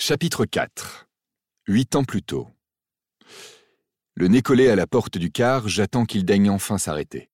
Chapitre 0.00 0.46
4 0.46 1.08
Huit 1.66 1.96
ans 1.96 2.04
plus 2.04 2.22
tôt. 2.22 2.46
Le 4.14 4.28
nez 4.28 4.42
collé 4.42 4.68
à 4.68 4.76
la 4.76 4.86
porte 4.86 5.18
du 5.18 5.32
car, 5.32 5.66
j'attends 5.66 6.04
qu'il 6.04 6.24
daigne 6.24 6.50
enfin 6.50 6.78
s'arrêter. 6.78 7.30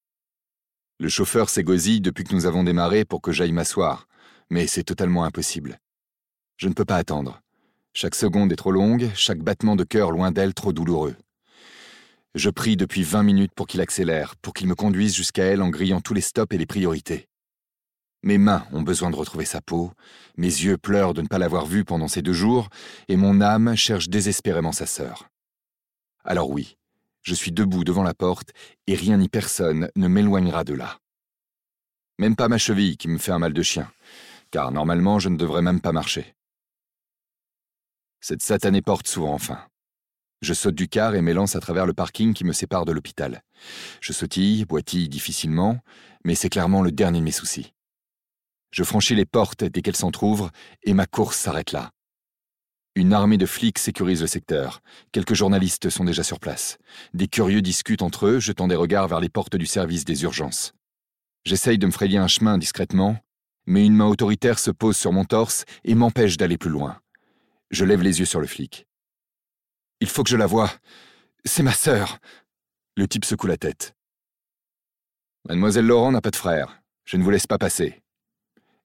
Le 0.98 1.10
chauffeur 1.10 1.50
s'égosille 1.50 2.00
depuis 2.00 2.24
que 2.24 2.34
nous 2.34 2.46
avons 2.46 2.64
démarré 2.64 3.04
pour 3.04 3.20
que 3.20 3.32
j'aille 3.32 3.52
m'asseoir, 3.52 4.08
mais 4.48 4.66
c'est 4.66 4.82
totalement 4.82 5.24
impossible. 5.24 5.78
Je 6.56 6.68
ne 6.68 6.72
peux 6.72 6.86
pas 6.86 6.96
attendre. 6.96 7.42
Chaque 7.92 8.14
seconde 8.14 8.50
est 8.50 8.56
trop 8.56 8.72
longue, 8.72 9.10
chaque 9.14 9.42
battement 9.42 9.76
de 9.76 9.84
cœur 9.84 10.10
loin 10.10 10.32
d'elle 10.32 10.54
trop 10.54 10.72
douloureux. 10.72 11.16
Je 12.34 12.48
prie 12.48 12.78
depuis 12.78 13.02
vingt 13.02 13.24
minutes 13.24 13.52
pour 13.54 13.66
qu'il 13.66 13.82
accélère, 13.82 14.36
pour 14.36 14.54
qu'il 14.54 14.68
me 14.68 14.74
conduise 14.74 15.14
jusqu'à 15.14 15.44
elle 15.44 15.60
en 15.60 15.68
grillant 15.68 16.00
tous 16.00 16.14
les 16.14 16.22
stops 16.22 16.54
et 16.54 16.58
les 16.58 16.66
priorités. 16.66 17.28
Mes 18.24 18.38
mains 18.38 18.66
ont 18.72 18.80
besoin 18.80 19.10
de 19.10 19.16
retrouver 19.16 19.44
sa 19.44 19.60
peau, 19.60 19.92
mes 20.38 20.46
yeux 20.46 20.78
pleurent 20.78 21.12
de 21.12 21.20
ne 21.20 21.26
pas 21.26 21.36
l'avoir 21.36 21.66
vue 21.66 21.84
pendant 21.84 22.08
ces 22.08 22.22
deux 22.22 22.32
jours, 22.32 22.70
et 23.08 23.16
mon 23.16 23.42
âme 23.42 23.76
cherche 23.76 24.08
désespérément 24.08 24.72
sa 24.72 24.86
sœur. 24.86 25.28
Alors 26.24 26.48
oui, 26.48 26.78
je 27.20 27.34
suis 27.34 27.52
debout 27.52 27.84
devant 27.84 28.02
la 28.02 28.14
porte, 28.14 28.52
et 28.86 28.94
rien 28.94 29.18
ni 29.18 29.28
personne 29.28 29.90
ne 29.94 30.08
m'éloignera 30.08 30.64
de 30.64 30.72
là. 30.72 31.00
Même 32.18 32.34
pas 32.34 32.48
ma 32.48 32.56
cheville 32.56 32.96
qui 32.96 33.08
me 33.08 33.18
fait 33.18 33.30
un 33.30 33.38
mal 33.38 33.52
de 33.52 33.62
chien, 33.62 33.92
car 34.50 34.72
normalement 34.72 35.18
je 35.18 35.28
ne 35.28 35.36
devrais 35.36 35.60
même 35.60 35.82
pas 35.82 35.92
marcher. 35.92 36.34
Cette 38.22 38.42
satanée 38.42 38.80
porte 38.80 39.06
s'ouvre 39.06 39.32
enfin. 39.32 39.60
Je 40.40 40.54
saute 40.54 40.74
du 40.74 40.88
car 40.88 41.14
et 41.14 41.20
m'élance 41.20 41.56
à 41.56 41.60
travers 41.60 41.84
le 41.84 41.92
parking 41.92 42.32
qui 42.32 42.44
me 42.44 42.52
sépare 42.54 42.86
de 42.86 42.92
l'hôpital. 42.92 43.42
Je 44.00 44.14
sautille, 44.14 44.64
boitille 44.64 45.10
difficilement, 45.10 45.78
mais 46.24 46.34
c'est 46.34 46.48
clairement 46.48 46.80
le 46.80 46.90
dernier 46.90 47.18
de 47.18 47.24
mes 47.24 47.30
soucis. 47.30 47.74
Je 48.74 48.82
franchis 48.82 49.14
les 49.14 49.24
portes 49.24 49.62
dès 49.62 49.82
qu'elles 49.82 49.94
s'entr'ouvrent 49.94 50.50
et 50.82 50.94
ma 50.94 51.06
course 51.06 51.38
s'arrête 51.38 51.70
là. 51.70 51.92
Une 52.96 53.12
armée 53.12 53.38
de 53.38 53.46
flics 53.46 53.78
sécurise 53.78 54.20
le 54.20 54.26
secteur. 54.26 54.80
Quelques 55.12 55.34
journalistes 55.34 55.90
sont 55.90 56.02
déjà 56.02 56.24
sur 56.24 56.40
place. 56.40 56.78
Des 57.12 57.28
curieux 57.28 57.62
discutent 57.62 58.02
entre 58.02 58.26
eux, 58.26 58.40
jetant 58.40 58.66
des 58.66 58.74
regards 58.74 59.06
vers 59.06 59.20
les 59.20 59.28
portes 59.28 59.54
du 59.54 59.66
service 59.66 60.04
des 60.04 60.24
urgences. 60.24 60.72
J'essaye 61.44 61.78
de 61.78 61.86
me 61.86 61.92
frayer 61.92 62.18
un 62.18 62.26
chemin 62.26 62.58
discrètement, 62.58 63.16
mais 63.64 63.86
une 63.86 63.94
main 63.94 64.08
autoritaire 64.08 64.58
se 64.58 64.72
pose 64.72 64.96
sur 64.96 65.12
mon 65.12 65.24
torse 65.24 65.64
et 65.84 65.94
m'empêche 65.94 66.36
d'aller 66.36 66.58
plus 66.58 66.70
loin. 66.70 66.98
Je 67.70 67.84
lève 67.84 68.02
les 68.02 68.18
yeux 68.18 68.26
sur 68.26 68.40
le 68.40 68.48
flic. 68.48 68.88
Il 70.00 70.08
faut 70.08 70.24
que 70.24 70.30
je 70.30 70.36
la 70.36 70.46
voie. 70.46 70.72
C'est 71.44 71.62
ma 71.62 71.74
sœur. 71.74 72.18
Le 72.96 73.06
type 73.06 73.24
secoue 73.24 73.46
la 73.46 73.56
tête. 73.56 73.94
Mademoiselle 75.48 75.86
Laurent 75.86 76.10
n'a 76.10 76.20
pas 76.20 76.32
de 76.32 76.36
frère. 76.36 76.82
Je 77.04 77.16
ne 77.16 77.22
vous 77.22 77.30
laisse 77.30 77.46
pas 77.46 77.58
passer. 77.58 78.03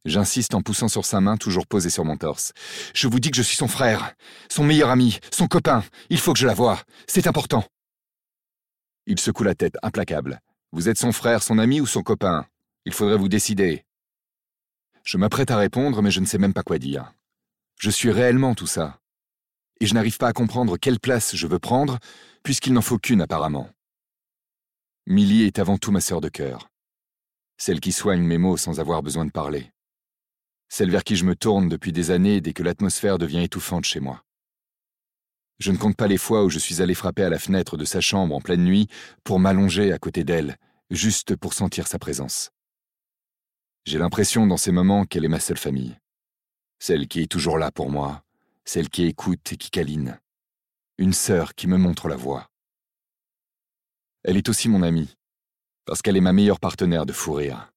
J'insiste 0.05 0.53
en 0.53 0.61
poussant 0.61 0.87
sur 0.87 1.03
sa 1.03 1.19
main 1.19 1.35
toujours 1.35 1.67
posée 1.67 1.89
sur 1.89 2.05
mon 2.05 2.15
torse. 2.15 2.53
Je 2.93 3.07
vous 3.07 3.19
dis 3.19 3.31
que 3.31 3.37
je 3.37 3.41
suis 3.41 3.57
son 3.57 3.67
frère, 3.67 4.13
son 4.49 4.63
meilleur 4.63 4.89
ami, 4.89 5.19
son 5.31 5.47
copain. 5.47 5.83
Il 6.09 6.19
faut 6.19 6.31
que 6.31 6.39
je 6.39 6.47
la 6.47 6.53
voie. 6.53 6.81
C'est 7.07 7.27
important. 7.27 7.65
Il 9.07 9.19
secoue 9.19 9.43
la 9.43 9.55
tête, 9.55 9.75
implacable. 9.83 10.39
Vous 10.71 10.87
êtes 10.87 10.97
son 10.97 11.11
frère, 11.11 11.43
son 11.43 11.57
ami 11.57 11.81
ou 11.81 11.85
son 11.85 12.01
copain? 12.01 12.45
Il 12.85 12.93
faudrait 12.93 13.17
vous 13.17 13.27
décider. 13.27 13.85
Je 15.03 15.17
m'apprête 15.17 15.51
à 15.51 15.57
répondre, 15.57 16.01
mais 16.01 16.11
je 16.11 16.21
ne 16.21 16.25
sais 16.25 16.37
même 16.37 16.53
pas 16.53 16.63
quoi 16.63 16.79
dire. 16.79 17.11
Je 17.77 17.89
suis 17.89 18.11
réellement 18.11 18.55
tout 18.55 18.67
ça. 18.67 18.99
Et 19.81 19.85
je 19.85 19.93
n'arrive 19.93 20.17
pas 20.17 20.27
à 20.29 20.33
comprendre 20.33 20.77
quelle 20.77 20.99
place 20.99 21.35
je 21.35 21.47
veux 21.47 21.59
prendre, 21.59 21.99
puisqu'il 22.43 22.71
n'en 22.73 22.81
faut 22.81 22.99
qu'une 22.99 23.21
apparemment. 23.21 23.69
Millie 25.07 25.43
est 25.43 25.59
avant 25.59 25.77
tout 25.77 25.91
ma 25.91 26.01
sœur 26.01 26.21
de 26.21 26.29
cœur. 26.29 26.69
Celle 27.57 27.81
qui 27.81 27.91
soigne 27.91 28.21
mes 28.21 28.37
mots 28.37 28.57
sans 28.57 28.79
avoir 28.79 29.03
besoin 29.03 29.25
de 29.25 29.31
parler 29.31 29.71
celle 30.69 30.91
vers 30.91 31.03
qui 31.03 31.15
je 31.15 31.25
me 31.25 31.35
tourne 31.35 31.67
depuis 31.67 31.91
des 31.91 32.11
années 32.11 32.41
dès 32.41 32.53
que 32.53 32.63
l'atmosphère 32.63 33.17
devient 33.17 33.43
étouffante 33.43 33.85
chez 33.85 33.99
moi. 33.99 34.23
Je 35.57 35.71
ne 35.71 35.77
compte 35.77 35.97
pas 35.97 36.07
les 36.07 36.17
fois 36.17 36.45
où 36.45 36.49
je 36.49 36.59
suis 36.59 36.81
allé 36.81 36.93
frapper 36.93 37.23
à 37.23 37.29
la 37.29 37.39
fenêtre 37.39 37.75
de 37.75 37.83
sa 37.83 37.99
chambre 37.99 38.35
en 38.35 38.39
pleine 38.39 38.63
nuit 38.63 38.87
pour 39.25 39.39
m'allonger 39.39 39.91
à 39.91 39.97
côté 39.97 40.23
d'elle, 40.23 40.57
juste 40.89 41.35
pour 41.35 41.53
sentir 41.53 41.87
sa 41.87 41.99
présence. 41.99 42.51
J'ai 43.85 43.97
l'impression 43.97 44.47
dans 44.47 44.57
ces 44.57 44.71
moments 44.71 45.05
qu'elle 45.05 45.25
est 45.25 45.29
ma 45.29 45.39
seule 45.39 45.57
famille. 45.57 45.97
Celle 46.77 47.07
qui 47.07 47.21
est 47.21 47.31
toujours 47.31 47.57
là 47.57 47.71
pour 47.71 47.89
moi, 47.89 48.23
celle 48.63 48.89
qui 48.89 49.03
écoute 49.03 49.51
et 49.51 49.57
qui 49.57 49.71
câline. 49.71 50.19
Une 50.97 51.13
sœur 51.13 51.55
qui 51.55 51.67
me 51.67 51.77
montre 51.77 52.07
la 52.07 52.15
voie. 52.15 52.47
Elle 54.23 54.37
est 54.37 54.47
aussi 54.47 54.69
mon 54.69 54.83
amie, 54.83 55.17
parce 55.85 56.01
qu'elle 56.01 56.17
est 56.17 56.21
ma 56.21 56.33
meilleure 56.33 56.59
partenaire 56.59 57.05
de 57.05 57.13
fou 57.13 57.33
rire 57.33 57.71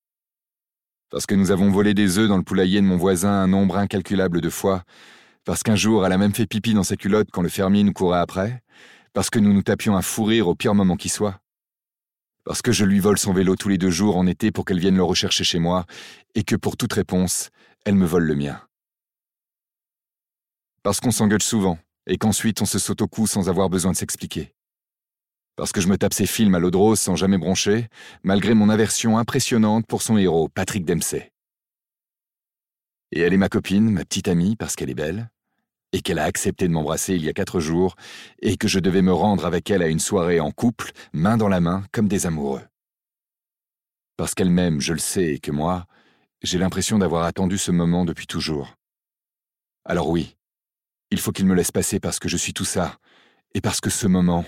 parce 1.12 1.26
que 1.26 1.34
nous 1.34 1.50
avons 1.50 1.70
volé 1.70 1.92
des 1.92 2.18
œufs 2.18 2.26
dans 2.26 2.38
le 2.38 2.42
poulailler 2.42 2.80
de 2.80 2.86
mon 2.86 2.96
voisin 2.96 3.30
un 3.30 3.46
nombre 3.46 3.76
incalculable 3.76 4.40
de 4.40 4.48
fois, 4.48 4.82
parce 5.44 5.62
qu'un 5.62 5.76
jour 5.76 6.06
elle 6.06 6.12
a 6.12 6.16
même 6.18 6.34
fait 6.34 6.46
pipi 6.46 6.72
dans 6.72 6.82
sa 6.82 6.96
culotte 6.96 7.28
quand 7.30 7.42
le 7.42 7.50
fermier 7.50 7.84
nous 7.84 7.92
courait 7.92 8.18
après, 8.18 8.62
parce 9.12 9.28
que 9.28 9.38
nous 9.38 9.52
nous 9.52 9.62
tapions 9.62 9.94
un 9.94 10.00
fou 10.00 10.24
rire 10.24 10.48
au 10.48 10.54
pire 10.54 10.74
moment 10.74 10.96
qui 10.96 11.10
soit, 11.10 11.38
parce 12.44 12.62
que 12.62 12.72
je 12.72 12.86
lui 12.86 12.98
vole 12.98 13.18
son 13.18 13.34
vélo 13.34 13.56
tous 13.56 13.68
les 13.68 13.76
deux 13.76 13.90
jours 13.90 14.16
en 14.16 14.26
été 14.26 14.50
pour 14.50 14.64
qu'elle 14.64 14.80
vienne 14.80 14.96
le 14.96 15.04
rechercher 15.04 15.44
chez 15.44 15.58
moi, 15.58 15.84
et 16.34 16.44
que 16.44 16.56
pour 16.56 16.78
toute 16.78 16.94
réponse, 16.94 17.50
elle 17.84 17.94
me 17.94 18.06
vole 18.06 18.24
le 18.24 18.34
mien. 18.34 18.62
Parce 20.82 20.98
qu'on 20.98 21.10
s'engueule 21.10 21.42
souvent, 21.42 21.78
et 22.06 22.16
qu'ensuite 22.16 22.62
on 22.62 22.66
se 22.66 22.78
saute 22.78 23.02
au 23.02 23.06
cou 23.06 23.26
sans 23.26 23.50
avoir 23.50 23.68
besoin 23.68 23.92
de 23.92 23.96
s'expliquer 23.98 24.54
parce 25.56 25.72
que 25.72 25.80
je 25.80 25.88
me 25.88 25.98
tape 25.98 26.14
ses 26.14 26.26
films 26.26 26.54
à 26.54 26.58
l'eau 26.58 26.70
de 26.70 26.76
rose 26.76 27.00
sans 27.00 27.16
jamais 27.16 27.38
broncher, 27.38 27.88
malgré 28.22 28.54
mon 28.54 28.68
aversion 28.68 29.18
impressionnante 29.18 29.86
pour 29.86 30.02
son 30.02 30.16
héros, 30.16 30.48
Patrick 30.48 30.84
Dempsey. 30.84 31.32
Et 33.12 33.20
elle 33.20 33.34
est 33.34 33.38
ma 33.38 33.48
copine, 33.48 33.90
ma 33.90 34.04
petite 34.04 34.28
amie, 34.28 34.56
parce 34.56 34.74
qu'elle 34.74 34.90
est 34.90 34.94
belle, 34.94 35.30
et 35.92 36.00
qu'elle 36.00 36.18
a 36.18 36.24
accepté 36.24 36.66
de 36.66 36.72
m'embrasser 36.72 37.14
il 37.14 37.24
y 37.24 37.28
a 37.28 37.34
quatre 37.34 37.60
jours, 37.60 37.96
et 38.40 38.56
que 38.56 38.68
je 38.68 38.78
devais 38.78 39.02
me 39.02 39.12
rendre 39.12 39.44
avec 39.44 39.70
elle 39.70 39.82
à 39.82 39.88
une 39.88 40.00
soirée 40.00 40.40
en 40.40 40.50
couple, 40.50 40.92
main 41.12 41.36
dans 41.36 41.48
la 41.48 41.60
main, 41.60 41.84
comme 41.92 42.08
des 42.08 42.26
amoureux. 42.26 42.62
Parce 44.16 44.34
qu'elle 44.34 44.50
m'aime, 44.50 44.80
je 44.80 44.94
le 44.94 44.98
sais, 44.98 45.34
et 45.34 45.38
que 45.38 45.50
moi, 45.50 45.86
j'ai 46.42 46.58
l'impression 46.58 46.98
d'avoir 46.98 47.24
attendu 47.24 47.58
ce 47.58 47.70
moment 47.70 48.04
depuis 48.06 48.26
toujours. 48.26 48.76
Alors 49.84 50.08
oui, 50.08 50.36
il 51.10 51.20
faut 51.20 51.32
qu'il 51.32 51.46
me 51.46 51.54
laisse 51.54 51.70
passer 51.70 52.00
parce 52.00 52.18
que 52.18 52.28
je 52.28 52.38
suis 52.38 52.54
tout 52.54 52.64
ça, 52.64 52.98
et 53.54 53.60
parce 53.60 53.80
que 53.80 53.90
ce 53.90 54.06
moment, 54.06 54.44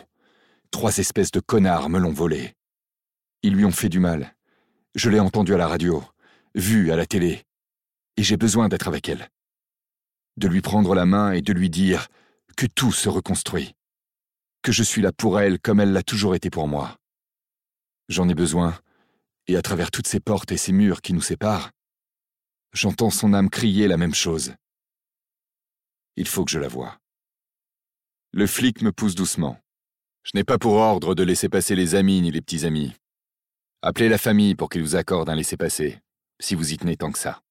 Trois 0.75 0.99
espèces 0.99 1.31
de 1.31 1.39
connards 1.39 1.89
me 1.89 2.01
l'ont 2.01 2.13
volé. 2.13 2.53
Ils 3.45 3.55
lui 3.55 3.65
ont 3.65 3.71
fait 3.71 3.89
du 3.89 4.01
mal. 4.01 4.35
Je 4.97 5.09
l'ai 5.09 5.21
entendu 5.21 5.55
à 5.55 5.57
la 5.57 5.69
radio, 5.69 6.03
vu 6.57 6.91
à 6.91 6.97
la 6.97 7.07
télé. 7.07 7.45
Et 8.17 8.25
j'ai 8.25 8.37
besoin 8.37 8.69
d'être 8.69 8.89
avec 8.89 9.09
elle. 9.09 9.31
De 10.37 10.49
lui 10.49 10.63
prendre 10.63 10.97
la 10.97 11.07
main 11.07 11.31
et 11.31 11.43
de 11.43 11.53
lui 11.53 11.71
dire 11.71 12.09
que 12.57 12.67
tout 12.67 12.91
se 12.91 13.09
reconstruit. 13.09 13.77
Que 14.63 14.73
je 14.73 14.83
suis 14.83 15.01
là 15.01 15.13
pour 15.13 15.39
elle 15.39 15.61
comme 15.61 15.79
elle 15.79 15.93
l'a 15.93 16.03
toujours 16.03 16.35
été 16.35 16.51
pour 16.51 16.67
moi. 16.67 16.99
J'en 18.09 18.29
ai 18.29 18.35
besoin, 18.35 18.77
et 19.47 19.57
à 19.57 19.63
travers 19.63 19.93
toutes 19.93 20.09
ces 20.09 20.19
portes 20.19 20.51
et 20.51 20.57
ces 20.57 20.73
murs 20.73 21.03
qui 21.03 21.13
nous 21.13 21.23
séparent, 21.23 21.71
j'entends 22.73 23.11
son 23.11 23.33
âme 23.33 23.49
crier 23.49 23.87
la 23.87 23.97
même 23.97 24.13
chose. 24.15 24.57
Il 26.17 26.27
faut 26.27 26.45
que 26.45 26.51
je 26.51 26.59
la 26.59 26.67
voie. 26.67 26.99
Le 28.33 28.49
flic 28.49 28.83
me 28.83 28.91
pousse 28.91 29.15
doucement. 29.15 29.64
Je 30.25 30.31
n'ai 30.35 30.45
pas 30.45 30.59
pour 30.59 30.75
ordre 30.75 31.15
de 31.15 31.23
laisser 31.23 31.51
passer 31.51 31.77
les 31.77 31.95
amis 31.95 32.23
ni 32.23 32.31
les 32.31 32.41
petits 32.41 32.65
amis. 32.65 32.95
Appelez 33.83 34.09
la 34.09 34.17
famille 34.17 34.55
pour 34.55 34.71
qu'ils 34.71 34.83
vous 34.83 34.97
accordent 34.97 35.29
un 35.29 35.35
laissez-passer, 35.35 36.01
si 36.41 36.55
vous 36.55 36.73
y 36.73 36.79
tenez 36.79 36.97
tant 36.97 37.13
que 37.13 37.19
ça. 37.19 37.43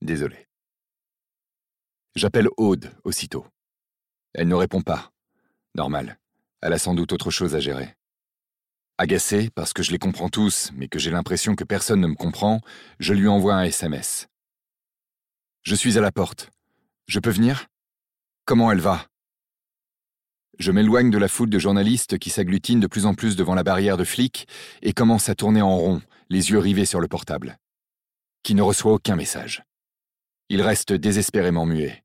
Désolé. 0.00 0.48
J'appelle 2.14 2.48
Aude 2.56 2.90
aussitôt. 3.04 3.46
Elle 4.32 4.48
ne 4.48 4.54
répond 4.54 4.80
pas. 4.80 5.12
Normal. 5.74 6.18
Elle 6.62 6.72
a 6.72 6.78
sans 6.78 6.94
doute 6.94 7.12
autre 7.12 7.30
chose 7.30 7.54
à 7.54 7.60
gérer. 7.60 7.94
Agacé 8.96 9.50
parce 9.50 9.74
que 9.74 9.82
je 9.82 9.92
les 9.92 9.98
comprends 9.98 10.30
tous, 10.30 10.70
mais 10.72 10.88
que 10.88 10.98
j'ai 10.98 11.10
l'impression 11.10 11.54
que 11.54 11.64
personne 11.64 12.00
ne 12.00 12.06
me 12.06 12.14
comprend, 12.14 12.62
je 12.98 13.12
lui 13.12 13.28
envoie 13.28 13.54
un 13.54 13.64
SMS. 13.64 14.26
Je 15.62 15.74
suis 15.74 15.98
à 15.98 16.00
la 16.00 16.12
porte. 16.12 16.50
Je 17.06 17.20
peux 17.20 17.30
venir? 17.30 17.66
Comment 18.46 18.72
elle 18.72 18.80
va? 18.80 19.06
Je 20.58 20.70
m'éloigne 20.70 21.10
de 21.10 21.18
la 21.18 21.28
foule 21.28 21.50
de 21.50 21.58
journalistes 21.58 22.18
qui 22.18 22.30
s'agglutinent 22.30 22.80
de 22.80 22.86
plus 22.86 23.06
en 23.06 23.14
plus 23.14 23.36
devant 23.36 23.54
la 23.54 23.62
barrière 23.62 23.96
de 23.96 24.04
flics 24.04 24.48
et 24.82 24.92
commence 24.92 25.28
à 25.28 25.34
tourner 25.34 25.62
en 25.62 25.76
rond, 25.76 26.02
les 26.30 26.50
yeux 26.50 26.58
rivés 26.58 26.86
sur 26.86 27.00
le 27.00 27.08
portable. 27.08 27.58
Qui 28.42 28.54
ne 28.54 28.62
reçoit 28.62 28.92
aucun 28.92 29.16
message. 29.16 29.64
Il 30.48 30.62
reste 30.62 30.92
désespérément 30.92 31.66
muet. 31.66 32.04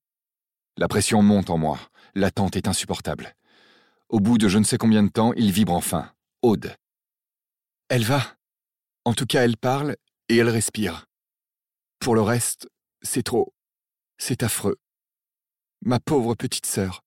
La 0.77 0.87
pression 0.87 1.21
monte 1.21 1.49
en 1.49 1.57
moi, 1.57 1.79
l'attente 2.15 2.55
est 2.55 2.67
insupportable. 2.67 3.35
Au 4.09 4.19
bout 4.19 4.37
de 4.37 4.47
je 4.47 4.57
ne 4.57 4.63
sais 4.63 4.77
combien 4.77 5.03
de 5.03 5.09
temps, 5.09 5.33
il 5.33 5.51
vibre 5.51 5.73
enfin. 5.73 6.11
Aude. 6.41 6.75
Elle 7.87 8.03
va. 8.03 8.35
En 9.05 9.13
tout 9.13 9.25
cas, 9.25 9.43
elle 9.43 9.57
parle 9.57 9.95
et 10.27 10.37
elle 10.37 10.49
respire. 10.49 11.05
Pour 11.99 12.15
le 12.15 12.21
reste, 12.21 12.67
c'est 13.01 13.23
trop. 13.23 13.53
C'est 14.17 14.43
affreux. 14.43 14.77
Ma 15.83 15.99
pauvre 15.99 16.35
petite 16.35 16.65
sœur. 16.65 17.03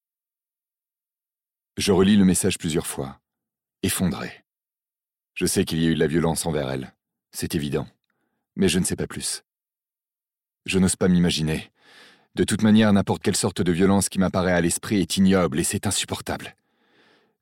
Je 1.77 1.91
relis 1.91 2.17
le 2.17 2.25
message 2.25 2.57
plusieurs 2.57 2.87
fois. 2.87 3.21
Effondré. 3.83 4.45
Je 5.35 5.45
sais 5.45 5.65
qu'il 5.65 5.83
y 5.83 5.87
a 5.87 5.91
eu 5.91 5.95
de 5.95 6.01
la 6.01 6.07
violence 6.07 6.47
envers 6.47 6.71
elle. 6.71 6.95
C'est 7.33 7.57
évident. 7.57 7.89
Mais 8.55 8.69
je 8.69 8.79
ne 8.79 8.85
sais 8.85 8.95
pas 8.95 9.09
plus. 9.09 9.43
Je 10.67 10.79
n'ose 10.79 10.95
pas 10.95 11.09
m'imaginer. 11.09 11.73
De 12.37 12.45
toute 12.45 12.63
manière, 12.63 12.93
n'importe 12.93 13.23
quelle 13.23 13.37
sorte 13.37 13.61
de 13.61 13.73
violence 13.73 14.09
qui 14.09 14.21
m'apparaît 14.21 14.53
à 14.53 14.61
l'esprit 14.61 15.01
est 15.01 15.17
ignoble 15.17 15.59
et 15.59 15.65
c'est 15.65 15.89
insupportable. 15.89 16.57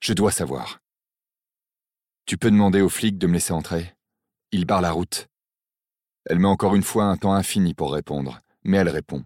Je 0.00 0.14
dois 0.14 0.32
savoir. 0.32 0.80
Tu 2.24 2.38
peux 2.38 2.50
demander 2.50 2.80
aux 2.80 2.88
flics 2.88 3.18
de 3.18 3.26
me 3.26 3.34
laisser 3.34 3.52
entrer 3.52 3.94
Il 4.50 4.64
barre 4.64 4.80
la 4.80 4.92
route. 4.92 5.28
Elle 6.24 6.38
met 6.38 6.48
encore 6.48 6.74
une 6.74 6.82
fois 6.82 7.04
un 7.04 7.18
temps 7.18 7.34
infini 7.34 7.74
pour 7.74 7.92
répondre, 7.92 8.40
mais 8.64 8.78
elle 8.78 8.88
répond. 8.88 9.24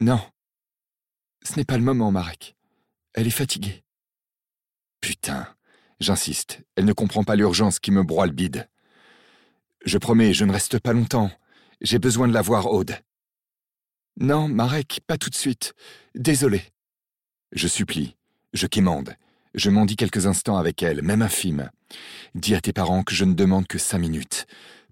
Non. 0.00 0.20
Ce 1.42 1.56
n'est 1.56 1.64
pas 1.64 1.76
le 1.76 1.84
moment, 1.84 2.10
Marek. 2.10 2.56
Elle 3.12 3.26
est 3.26 3.30
fatiguée. 3.30 3.83
Putain, 5.04 5.46
j'insiste, 6.00 6.62
elle 6.76 6.86
ne 6.86 6.94
comprend 6.94 7.24
pas 7.24 7.36
l'urgence 7.36 7.78
qui 7.78 7.90
me 7.90 8.02
broie 8.02 8.24
le 8.24 8.32
bide. 8.32 8.70
Je 9.84 9.98
promets, 9.98 10.32
je 10.32 10.46
ne 10.46 10.52
reste 10.52 10.78
pas 10.78 10.94
longtemps. 10.94 11.30
J'ai 11.82 11.98
besoin 11.98 12.26
de 12.26 12.32
la 12.32 12.40
voir, 12.40 12.72
Aude. 12.72 12.96
Non, 14.18 14.48
Marek, 14.48 15.02
pas 15.06 15.18
tout 15.18 15.28
de 15.28 15.34
suite. 15.34 15.74
Désolé. 16.14 16.62
Je 17.52 17.68
supplie, 17.68 18.16
je 18.54 18.66
quémande, 18.66 19.14
je 19.52 19.68
m'en 19.68 19.84
dis 19.84 19.96
quelques 19.96 20.26
instants 20.26 20.56
avec 20.56 20.82
elle, 20.82 21.02
même 21.02 21.20
infime. 21.20 21.70
Dis 22.34 22.54
à 22.54 22.62
tes 22.62 22.72
parents 22.72 23.02
que 23.02 23.14
je 23.14 23.26
ne 23.26 23.34
demande 23.34 23.66
que 23.66 23.76
cinq 23.76 23.98
minutes. 23.98 24.46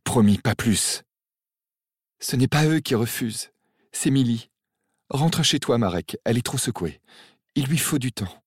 Promis, 0.04 0.36
pas 0.36 0.54
plus. 0.54 1.04
Ce 2.20 2.36
n'est 2.36 2.48
pas 2.48 2.66
eux 2.66 2.80
qui 2.80 2.94
refusent, 2.94 3.50
c'est 3.92 4.10
Milly. 4.10 4.50
Rentre 5.08 5.42
chez 5.42 5.58
toi, 5.58 5.78
Marek, 5.78 6.18
elle 6.26 6.36
est 6.36 6.44
trop 6.44 6.58
secouée. 6.58 7.00
Il 7.54 7.64
lui 7.64 7.78
faut 7.78 7.98
du 7.98 8.12
temps. 8.12 8.41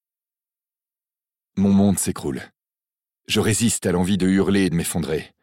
Mon 1.58 1.72
monde 1.72 1.98
s'écroule. 1.98 2.42
Je 3.28 3.40
résiste 3.40 3.86
à 3.86 3.94
l'envie 3.94 4.18
de 4.18 4.28
hurler 4.28 4.66
et 4.66 4.70
de 4.70 4.76
m'effondrer. 4.76 5.34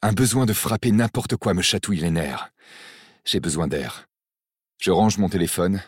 Un 0.00 0.12
besoin 0.12 0.46
de 0.46 0.52
frapper 0.52 0.92
n'importe 0.92 1.36
quoi 1.36 1.54
me 1.54 1.62
chatouille 1.62 1.98
les 1.98 2.12
nerfs. 2.12 2.52
J'ai 3.24 3.40
besoin 3.40 3.66
d'air. 3.66 4.06
Je 4.78 4.92
range 4.92 5.18
mon 5.18 5.28
téléphone. 5.28 5.82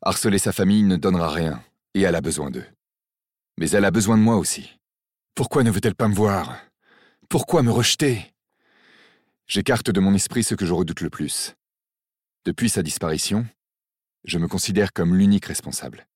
Harceler 0.00 0.38
sa 0.38 0.52
famille 0.52 0.84
ne 0.84 0.96
donnera 0.96 1.28
rien, 1.28 1.60
et 1.94 2.02
elle 2.02 2.14
a 2.14 2.20
besoin 2.20 2.52
d'eux. 2.52 2.64
Mais 3.58 3.70
elle 3.70 3.84
a 3.84 3.90
besoin 3.90 4.16
de 4.16 4.22
moi 4.22 4.36
aussi. 4.36 4.78
Pourquoi 5.34 5.64
ne 5.64 5.72
veut-elle 5.72 5.96
pas 5.96 6.08
me 6.08 6.14
voir? 6.14 6.56
Pourquoi 7.28 7.64
me 7.64 7.72
rejeter? 7.72 8.32
J'écarte 9.48 9.90
de 9.90 10.00
mon 10.00 10.14
esprit 10.14 10.44
ce 10.44 10.54
que 10.54 10.64
je 10.64 10.72
redoute 10.72 11.00
le 11.00 11.10
plus. 11.10 11.56
Depuis 12.44 12.70
sa 12.70 12.84
disparition, 12.84 13.44
je 14.22 14.38
me 14.38 14.46
considère 14.46 14.92
comme 14.92 15.16
l'unique 15.16 15.46
responsable. 15.46 16.06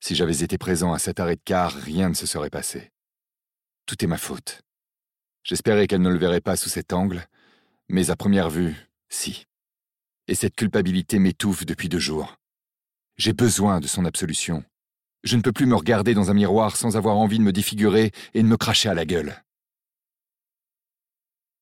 Si 0.00 0.14
j'avais 0.14 0.42
été 0.42 0.58
présent 0.58 0.92
à 0.92 0.98
cet 0.98 1.20
arrêt 1.20 1.36
de 1.36 1.42
car, 1.44 1.72
rien 1.72 2.08
ne 2.08 2.14
se 2.14 2.26
serait 2.26 2.50
passé. 2.50 2.90
Tout 3.86 4.02
est 4.04 4.08
ma 4.08 4.18
faute. 4.18 4.62
J'espérais 5.42 5.86
qu'elle 5.86 6.02
ne 6.02 6.10
le 6.10 6.18
verrait 6.18 6.40
pas 6.40 6.56
sous 6.56 6.68
cet 6.68 6.92
angle, 6.92 7.26
mais 7.88 8.10
à 8.10 8.16
première 8.16 8.50
vue, 8.50 8.76
si. 9.08 9.46
Et 10.26 10.34
cette 10.34 10.54
culpabilité 10.54 11.18
m'étouffe 11.18 11.64
depuis 11.64 11.88
deux 11.88 11.98
jours. 11.98 12.36
J'ai 13.16 13.32
besoin 13.32 13.80
de 13.80 13.86
son 13.86 14.04
absolution. 14.04 14.62
Je 15.24 15.36
ne 15.36 15.42
peux 15.42 15.52
plus 15.52 15.66
me 15.66 15.74
regarder 15.74 16.14
dans 16.14 16.30
un 16.30 16.34
miroir 16.34 16.76
sans 16.76 16.96
avoir 16.96 17.16
envie 17.16 17.38
de 17.38 17.44
me 17.44 17.52
défigurer 17.52 18.12
et 18.34 18.42
de 18.42 18.48
me 18.48 18.56
cracher 18.56 18.88
à 18.88 18.94
la 18.94 19.04
gueule. 19.04 19.42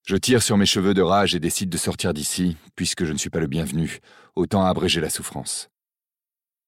Je 0.03 0.17
tire 0.17 0.43
sur 0.43 0.57
mes 0.57 0.67
cheveux 0.67 0.95
de 0.95 1.03
rage 1.03 1.35
et 1.35 1.41
décide 1.41 1.71
de 1.71 1.79
sortir 1.79 2.13
d'ici, 2.13 2.57
puisque 2.77 3.05
je 3.05 3.13
ne 3.13 3.19
suis 3.19 3.31
pas 3.31 3.41
le 3.41 3.49
bienvenu, 3.49 4.01
autant 4.37 4.65
abréger 4.65 5.01
la 5.01 5.11
souffrance. 5.11 5.69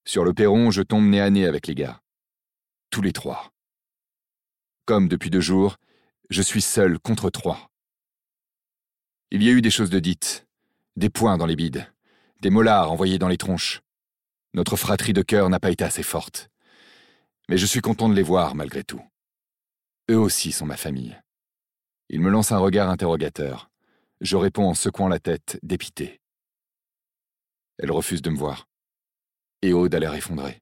Sur 0.08 0.24
le 0.24 0.32
perron, 0.32 0.70
je 0.70 0.80
tombe 0.80 1.04
nez 1.04 1.20
à 1.20 1.28
nez 1.28 1.44
avec 1.44 1.66
les 1.66 1.74
gars. 1.74 2.00
Tous 2.88 3.02
les 3.02 3.12
trois. 3.12 3.52
Comme 4.86 5.06
depuis 5.06 5.28
deux 5.28 5.42
jours, 5.42 5.76
je 6.30 6.40
suis 6.40 6.62
seul 6.62 6.98
contre 6.98 7.28
trois. 7.28 7.70
Il 9.30 9.42
y 9.42 9.50
a 9.50 9.52
eu 9.52 9.60
des 9.60 9.70
choses 9.70 9.90
de 9.90 9.98
dites, 9.98 10.46
des 10.96 11.10
poings 11.10 11.36
dans 11.36 11.44
les 11.44 11.56
bides, 11.56 11.92
des 12.40 12.48
mollards 12.48 12.90
envoyés 12.90 13.18
dans 13.18 13.28
les 13.28 13.36
tronches. 13.36 13.82
Notre 14.54 14.76
fratrie 14.76 15.12
de 15.12 15.20
cœur 15.20 15.50
n'a 15.50 15.60
pas 15.60 15.70
été 15.70 15.84
assez 15.84 16.02
forte. 16.02 16.48
Mais 17.50 17.58
je 17.58 17.66
suis 17.66 17.82
content 17.82 18.08
de 18.08 18.14
les 18.14 18.22
voir 18.22 18.54
malgré 18.54 18.84
tout. 18.84 19.04
Eux 20.10 20.18
aussi 20.18 20.52
sont 20.52 20.64
ma 20.64 20.78
famille. 20.78 21.20
Ils 22.08 22.22
me 22.22 22.30
lancent 22.30 22.52
un 22.52 22.58
regard 22.60 22.88
interrogateur. 22.88 23.70
Je 24.22 24.38
réponds 24.38 24.70
en 24.70 24.74
secouant 24.74 25.08
la 25.08 25.20
tête, 25.20 25.60
dépité. 25.62 26.22
Elle 27.76 27.92
refuse 27.92 28.22
de 28.22 28.30
me 28.30 28.38
voir. 28.38 28.67
Et 29.62 29.72
Aude 29.72 29.94
a 29.94 29.98
l'air 29.98 30.14
effondrée. 30.14 30.60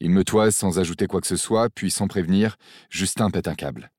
Il 0.00 0.10
me 0.10 0.24
toise 0.24 0.54
sans 0.54 0.78
ajouter 0.78 1.06
quoi 1.06 1.20
que 1.20 1.26
ce 1.26 1.36
soit, 1.36 1.70
puis 1.70 1.90
sans 1.90 2.08
prévenir, 2.08 2.56
Justin 2.90 3.30
pète 3.30 3.48
un 3.48 3.54
câble. 3.54 3.92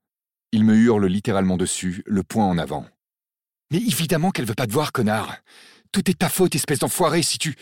Il 0.51 0.65
me 0.65 0.75
hurle 0.75 1.05
littéralement 1.05 1.57
dessus, 1.57 2.03
le 2.05 2.23
poing 2.23 2.45
en 2.45 2.57
avant. 2.57 2.85
Mais 3.71 3.77
évidemment 3.77 4.31
qu'elle 4.31 4.45
veut 4.45 4.53
pas 4.53 4.67
te 4.67 4.73
voir, 4.73 4.91
connard. 4.91 5.37
Tout 5.91 6.09
est 6.09 6.19
ta 6.19 6.29
faute, 6.29 6.55
espèce 6.55 6.79
d'enfoiré, 6.79 7.23
si 7.23 7.37
tu. 7.37 7.55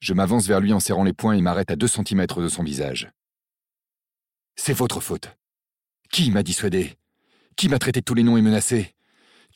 Je 0.00 0.14
m'avance 0.14 0.46
vers 0.46 0.60
lui 0.60 0.72
en 0.72 0.80
serrant 0.80 1.04
les 1.04 1.12
poings 1.12 1.34
et 1.34 1.42
m'arrête 1.42 1.70
à 1.70 1.76
deux 1.76 1.88
centimètres 1.88 2.40
de 2.40 2.48
son 2.48 2.62
visage. 2.62 3.10
C'est 4.56 4.72
votre 4.72 5.00
faute. 5.00 5.36
Qui 6.10 6.30
m'a 6.30 6.42
dissuadé? 6.42 6.96
Qui 7.56 7.68
m'a 7.68 7.78
traité 7.78 8.02
tous 8.02 8.14
les 8.14 8.22
noms 8.22 8.36
et 8.36 8.42
menacé 8.42 8.94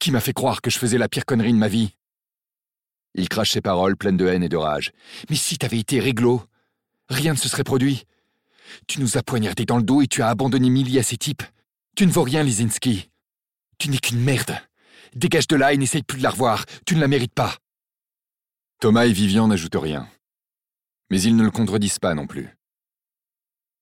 Qui 0.01 0.11
m'a 0.11 0.21
fait 0.21 0.33
croire 0.33 0.61
que 0.61 0.71
je 0.71 0.79
faisais 0.79 0.99
la 0.99 1.09
pire 1.09 1.25
connerie 1.25 1.53
de 1.53 1.59
ma 1.59 1.69
vie? 1.69 1.97
Il 3.15 3.29
crache 3.29 3.53
ses 3.53 3.61
paroles 3.61 3.97
pleines 3.97 4.17
de 4.17 4.27
haine 4.27 4.43
et 4.43 4.49
de 4.49 4.57
rage. 4.57 4.93
Mais 5.29 5.37
si 5.37 5.59
t'avais 5.59 5.79
été 5.79 6.01
réglo, 6.01 6.43
rien 7.09 7.33
ne 7.33 7.39
se 7.39 7.49
serait 7.49 7.65
produit. 7.65 8.05
Tu 8.87 9.01
nous 9.01 9.19
as 9.19 9.23
poignardés 9.23 9.67
dans 9.67 9.77
le 9.77 9.83
dos 9.83 10.01
et 10.01 10.07
tu 10.07 10.23
as 10.23 10.29
abandonné 10.29 10.71
Millie 10.71 10.99
à 10.99 11.03
ces 11.03 11.19
types. 11.19 11.43
Tu 11.95 12.07
ne 12.07 12.13
vaux 12.13 12.23
rien, 12.23 12.43
Lisinski. 12.43 13.11
Tu 13.79 13.91
n'es 13.91 13.99
qu'une 13.99 14.21
merde. 14.21 14.57
Dégage 15.15 15.47
de 15.47 15.57
là 15.57 15.73
et 15.73 15.77
n'essaye 15.77 16.03
plus 16.03 16.19
de 16.19 16.23
la 16.23 16.31
revoir. 16.31 16.65
Tu 16.87 16.95
ne 16.95 17.01
la 17.01 17.09
mérites 17.09 17.35
pas. 17.35 17.57
Thomas 18.81 19.07
et 19.07 19.13
Vivian 19.13 19.47
n'ajoutent 19.47 19.77
rien. 19.77 20.09
Mais 21.11 21.21
ils 21.21 21.37
ne 21.37 21.45
le 21.45 21.51
contredisent 21.51 21.99
pas 21.99 22.15
non 22.15 22.27
plus. 22.27 22.49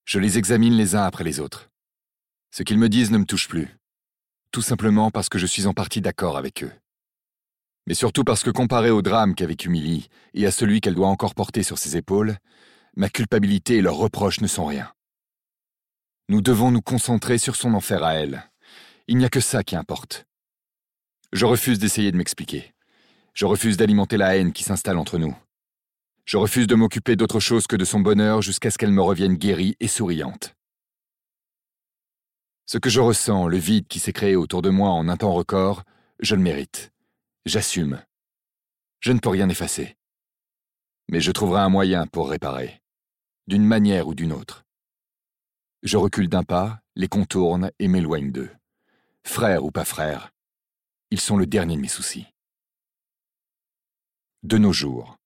Je 0.05 0.19
les 0.19 0.38
examine 0.38 0.76
les 0.76 0.97
uns 0.97 1.05
après 1.05 1.23
les 1.23 1.38
autres. 1.38 1.71
Ce 2.50 2.65
qu'ils 2.65 2.79
me 2.79 2.88
disent 2.88 3.12
ne 3.12 3.19
me 3.19 3.25
touche 3.25 3.47
plus. 3.47 3.69
Tout 4.50 4.62
simplement 4.62 5.12
parce 5.12 5.29
que 5.29 5.38
je 5.38 5.47
suis 5.47 5.67
en 5.67 5.73
partie 5.73 6.00
d'accord 6.00 6.37
avec 6.37 6.65
eux. 6.65 6.73
Mais 7.91 7.95
surtout 7.95 8.23
parce 8.23 8.45
que 8.45 8.51
comparé 8.51 8.91
au 8.91 9.03
drame 9.03 9.35
qu'a 9.35 9.47
vécu 9.47 9.69
et 10.35 10.47
à 10.47 10.53
celui 10.53 10.81
qu'elle 10.81 10.95
doit 10.95 11.09
encore 11.09 11.35
porter 11.35 11.65
sur 11.65 11.77
ses 11.77 11.97
épaules, 11.97 12.37
ma 12.95 13.09
culpabilité 13.09 13.79
et 13.79 13.83
leurs 13.83 13.97
reproches 13.97 14.41
ne 14.41 14.47
sont 14.47 14.65
rien. 14.65 14.93
Nous 16.29 16.41
devons 16.41 16.71
nous 16.71 16.83
concentrer 16.83 17.37
sur 17.37 17.57
son 17.57 17.75
enfer 17.75 18.05
à 18.05 18.15
elle. 18.15 18.49
Il 19.09 19.17
n'y 19.17 19.25
a 19.25 19.29
que 19.29 19.41
ça 19.41 19.65
qui 19.65 19.75
importe. 19.75 20.25
Je 21.33 21.47
refuse 21.47 21.81
d'essayer 21.81 22.13
de 22.13 22.17
m'expliquer. 22.17 22.75
Je 23.35 23.45
refuse 23.45 23.77
d'alimenter 23.77 24.19
la 24.19 24.37
haine 24.37 24.53
qui 24.53 24.63
s'installe 24.63 24.97
entre 24.97 25.19
nous. 25.19 25.37
Je 26.27 26.37
refuse 26.37 26.69
de 26.69 26.77
m'occuper 26.77 27.17
d'autre 27.17 27.41
chose 27.41 27.67
que 27.67 27.75
de 27.75 27.85
son 27.85 27.99
bonheur 27.99 28.41
jusqu'à 28.41 28.71
ce 28.71 28.79
qu'elle 28.79 28.93
me 28.93 29.03
revienne 29.03 29.35
guérie 29.35 29.75
et 29.81 29.88
souriante. 29.88 30.55
Ce 32.67 32.79
que 32.79 32.88
je 32.88 33.00
ressens, 33.00 33.49
le 33.49 33.59
vide 33.59 33.88
qui 33.88 33.99
s'est 33.99 34.12
créé 34.12 34.37
autour 34.37 34.62
de 34.62 34.71
moi 34.71 34.91
en 34.91 35.09
un 35.09 35.17
temps 35.17 35.33
record, 35.33 35.83
je 36.21 36.37
le 36.37 36.43
mérite. 36.43 36.93
J'assume. 37.47 38.04
Je 39.00 39.12
ne 39.12 39.18
peux 39.18 39.30
rien 39.30 39.49
effacer. 39.49 39.97
Mais 41.09 41.20
je 41.20 41.32
trouverai 41.32 41.61
un 41.61 41.68
moyen 41.68 42.06
pour 42.06 42.30
réparer. 42.30 42.80
D'une 43.47 43.64
manière 43.64 44.09
ou 44.09 44.14
d'une 44.14 44.32
autre. 44.32 44.64
Je 45.82 45.97
recule 45.97 46.28
d'un 46.28 46.44
pas, 46.44 46.80
les 46.97 47.09
contourne 47.09 47.70
et 47.78 47.88
m'éloigne 47.88 48.30
d'eux. 48.30 48.50
Frère 49.25 49.64
ou 49.64 49.70
pas 49.70 49.85
frère, 49.85 50.32
ils 51.11 51.20
sont 51.20 51.37
le 51.37 51.47
dernier 51.47 51.76
de 51.76 51.80
mes 51.80 51.88
soucis. 51.88 52.26
De 54.42 54.59
nos 54.59 54.73
jours. 54.73 55.16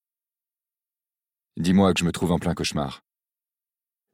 Dis-moi 1.57 1.93
que 1.93 2.01
je 2.01 2.05
me 2.05 2.13
trouve 2.13 2.33
en 2.33 2.39
plein 2.39 2.55
cauchemar. 2.55 3.03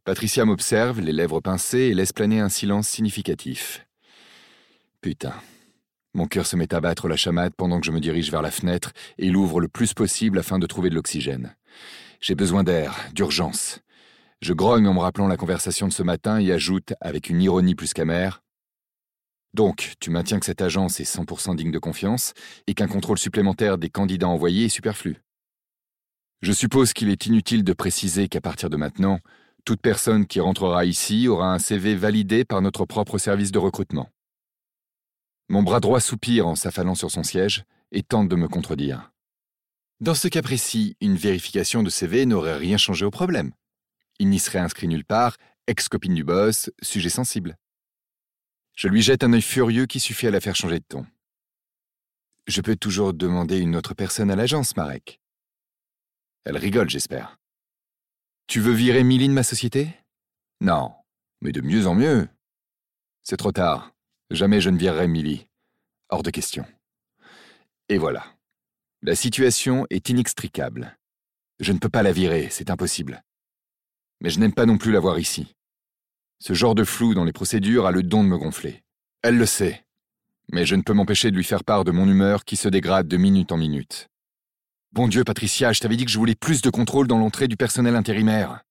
Patricia 0.04 0.44
m'observe, 0.44 1.00
les 1.00 1.12
lèvres 1.12 1.40
pincées, 1.40 1.88
et 1.90 1.94
laisse 1.94 2.12
planer 2.12 2.40
un 2.40 2.48
silence 2.48 2.88
significatif. 2.88 3.86
Putain. 5.00 5.34
Mon 6.12 6.26
cœur 6.26 6.44
se 6.44 6.56
met 6.56 6.74
à 6.74 6.80
battre 6.80 7.08
la 7.08 7.16
chamade 7.16 7.54
pendant 7.56 7.78
que 7.78 7.86
je 7.86 7.92
me 7.92 8.00
dirige 8.00 8.30
vers 8.32 8.42
la 8.42 8.50
fenêtre 8.50 8.92
et 9.18 9.30
l'ouvre 9.30 9.60
le 9.60 9.68
plus 9.68 9.94
possible 9.94 10.38
afin 10.38 10.58
de 10.58 10.66
trouver 10.66 10.90
de 10.90 10.96
l'oxygène. 10.96 11.54
J'ai 12.20 12.34
besoin 12.34 12.64
d'air, 12.64 12.96
d'urgence. 13.14 13.80
Je 14.42 14.52
grogne 14.52 14.88
en 14.88 14.94
me 14.94 14.98
rappelant 14.98 15.28
la 15.28 15.36
conversation 15.36 15.86
de 15.86 15.92
ce 15.92 16.02
matin 16.02 16.38
et 16.38 16.50
ajoute, 16.50 16.94
avec 17.00 17.30
une 17.30 17.40
ironie 17.40 17.74
plus 17.76 17.94
qu'amère 17.94 18.42
Donc, 19.54 19.94
tu 20.00 20.10
maintiens 20.10 20.40
que 20.40 20.46
cette 20.46 20.62
agence 20.62 20.98
est 20.98 21.04
100% 21.04 21.54
digne 21.54 21.70
de 21.70 21.78
confiance 21.78 22.32
et 22.66 22.74
qu'un 22.74 22.88
contrôle 22.88 23.18
supplémentaire 23.18 23.78
des 23.78 23.90
candidats 23.90 24.28
envoyés 24.28 24.64
est 24.64 24.70
superflu. 24.70 25.22
Je 26.42 26.52
suppose 26.52 26.92
qu'il 26.92 27.10
est 27.10 27.26
inutile 27.26 27.62
de 27.62 27.72
préciser 27.72 28.26
qu'à 28.28 28.40
partir 28.40 28.68
de 28.68 28.76
maintenant, 28.76 29.20
toute 29.64 29.80
personne 29.80 30.26
qui 30.26 30.40
rentrera 30.40 30.84
ici 30.86 31.28
aura 31.28 31.52
un 31.52 31.58
CV 31.58 31.94
validé 31.94 32.44
par 32.44 32.62
notre 32.62 32.86
propre 32.86 33.18
service 33.18 33.52
de 33.52 33.58
recrutement. 33.58 34.08
Mon 35.50 35.64
bras 35.64 35.80
droit 35.80 35.98
soupire 35.98 36.46
en 36.46 36.54
s'affalant 36.54 36.94
sur 36.94 37.10
son 37.10 37.24
siège 37.24 37.64
et 37.90 38.04
tente 38.04 38.28
de 38.28 38.36
me 38.36 38.46
contredire. 38.46 39.10
Dans 39.98 40.14
ce 40.14 40.28
cas 40.28 40.42
précis, 40.42 40.96
une 41.00 41.16
vérification 41.16 41.82
de 41.82 41.90
CV 41.90 42.24
n'aurait 42.24 42.56
rien 42.56 42.76
changé 42.76 43.04
au 43.04 43.10
problème. 43.10 43.50
Il 44.20 44.28
n'y 44.28 44.38
serait 44.38 44.60
inscrit 44.60 44.86
nulle 44.86 45.04
part, 45.04 45.36
ex-copine 45.66 46.14
du 46.14 46.22
boss, 46.22 46.70
sujet 46.82 47.08
sensible. 47.08 47.56
Je 48.76 48.86
lui 48.86 49.02
jette 49.02 49.24
un 49.24 49.32
œil 49.32 49.42
furieux 49.42 49.86
qui 49.86 49.98
suffit 49.98 50.28
à 50.28 50.30
la 50.30 50.40
faire 50.40 50.54
changer 50.54 50.78
de 50.78 50.84
ton. 50.88 51.04
Je 52.46 52.60
peux 52.60 52.76
toujours 52.76 53.12
demander 53.12 53.58
une 53.58 53.74
autre 53.74 53.94
personne 53.94 54.30
à 54.30 54.36
l'agence, 54.36 54.76
Marek. 54.76 55.20
Elle 56.44 56.58
rigole, 56.58 56.88
j'espère. 56.88 57.40
Tu 58.46 58.60
veux 58.60 58.72
virer 58.72 59.02
Milly 59.02 59.26
de 59.26 59.34
ma 59.34 59.42
société? 59.42 59.96
Non, 60.60 60.94
mais 61.40 61.50
de 61.50 61.60
mieux 61.60 61.88
en 61.88 61.96
mieux. 61.96 62.28
C'est 63.24 63.36
trop 63.36 63.50
tard. 63.50 63.92
Jamais 64.30 64.60
je 64.60 64.70
ne 64.70 64.78
virerai 64.78 65.08
Milly. 65.08 65.48
Hors 66.08 66.22
de 66.22 66.30
question. 66.30 66.64
Et 67.88 67.98
voilà. 67.98 68.24
La 69.02 69.16
situation 69.16 69.86
est 69.90 70.08
inextricable. 70.08 70.96
Je 71.58 71.72
ne 71.72 71.78
peux 71.78 71.88
pas 71.88 72.04
la 72.04 72.12
virer, 72.12 72.46
c'est 72.50 72.70
impossible. 72.70 73.24
Mais 74.20 74.30
je 74.30 74.38
n'aime 74.38 74.54
pas 74.54 74.66
non 74.66 74.78
plus 74.78 74.92
la 74.92 75.00
voir 75.00 75.18
ici. 75.18 75.56
Ce 76.38 76.54
genre 76.54 76.76
de 76.76 76.84
flou 76.84 77.12
dans 77.12 77.24
les 77.24 77.32
procédures 77.32 77.86
a 77.86 77.90
le 77.90 78.04
don 78.04 78.22
de 78.22 78.28
me 78.28 78.38
gonfler. 78.38 78.84
Elle 79.22 79.36
le 79.36 79.46
sait. 79.46 79.84
Mais 80.52 80.64
je 80.64 80.76
ne 80.76 80.82
peux 80.82 80.92
m'empêcher 80.92 81.32
de 81.32 81.36
lui 81.36 81.44
faire 81.44 81.64
part 81.64 81.82
de 81.84 81.90
mon 81.90 82.08
humeur 82.08 82.44
qui 82.44 82.54
se 82.54 82.68
dégrade 82.68 83.08
de 83.08 83.16
minute 83.16 83.50
en 83.50 83.56
minute. 83.56 84.08
Bon 84.92 85.08
Dieu, 85.08 85.24
Patricia, 85.24 85.72
je 85.72 85.80
t'avais 85.80 85.96
dit 85.96 86.04
que 86.04 86.10
je 86.10 86.18
voulais 86.18 86.36
plus 86.36 86.62
de 86.62 86.70
contrôle 86.70 87.08
dans 87.08 87.18
l'entrée 87.18 87.48
du 87.48 87.56
personnel 87.56 87.96
intérimaire. 87.96 88.62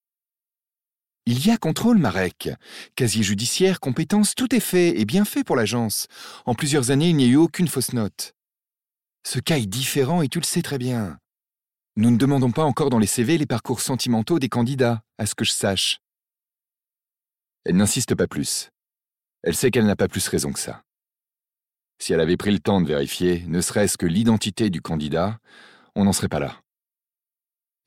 Il 1.31 1.45
y 1.45 1.51
a 1.51 1.57
contrôle, 1.57 1.99
Marek. 1.99 2.49
Casier 2.95 3.21
judiciaire, 3.21 3.79
compétences, 3.79 4.33
tout 4.33 4.55
est 4.55 4.59
fait 4.59 4.99
et 4.99 5.05
bien 5.05 5.25
fait 5.25 5.43
pour 5.43 5.55
l'agence. 5.55 6.07
En 6.47 6.55
plusieurs 6.55 6.89
années, 6.89 7.09
il 7.09 7.15
n'y 7.17 7.25
a 7.25 7.27
eu 7.27 7.35
aucune 7.35 7.67
fausse 7.67 7.93
note. 7.93 8.33
Ce 9.23 9.37
cas 9.37 9.59
est 9.59 9.67
différent 9.67 10.23
et 10.23 10.27
tu 10.27 10.39
le 10.39 10.43
sais 10.43 10.63
très 10.63 10.79
bien. 10.79 11.19
Nous 11.97 12.09
ne 12.09 12.17
demandons 12.17 12.49
pas 12.49 12.63
encore 12.63 12.89
dans 12.89 12.97
les 12.97 13.05
CV 13.05 13.37
les 13.37 13.45
parcours 13.45 13.79
sentimentaux 13.79 14.39
des 14.39 14.49
candidats, 14.49 15.03
à 15.19 15.27
ce 15.27 15.35
que 15.35 15.45
je 15.45 15.51
sache. 15.51 15.99
Elle 17.63 17.75
n'insiste 17.75 18.15
pas 18.15 18.25
plus. 18.25 18.71
Elle 19.43 19.55
sait 19.55 19.69
qu'elle 19.69 19.85
n'a 19.85 19.95
pas 19.95 20.07
plus 20.07 20.27
raison 20.29 20.51
que 20.51 20.59
ça. 20.59 20.81
Si 21.99 22.11
elle 22.11 22.21
avait 22.21 22.37
pris 22.37 22.51
le 22.51 22.59
temps 22.59 22.81
de 22.81 22.87
vérifier, 22.87 23.45
ne 23.45 23.61
serait-ce 23.61 23.99
que 23.99 24.07
l'identité 24.07 24.71
du 24.71 24.81
candidat, 24.81 25.37
on 25.93 26.05
n'en 26.05 26.13
serait 26.13 26.27
pas 26.27 26.39
là. 26.39 26.59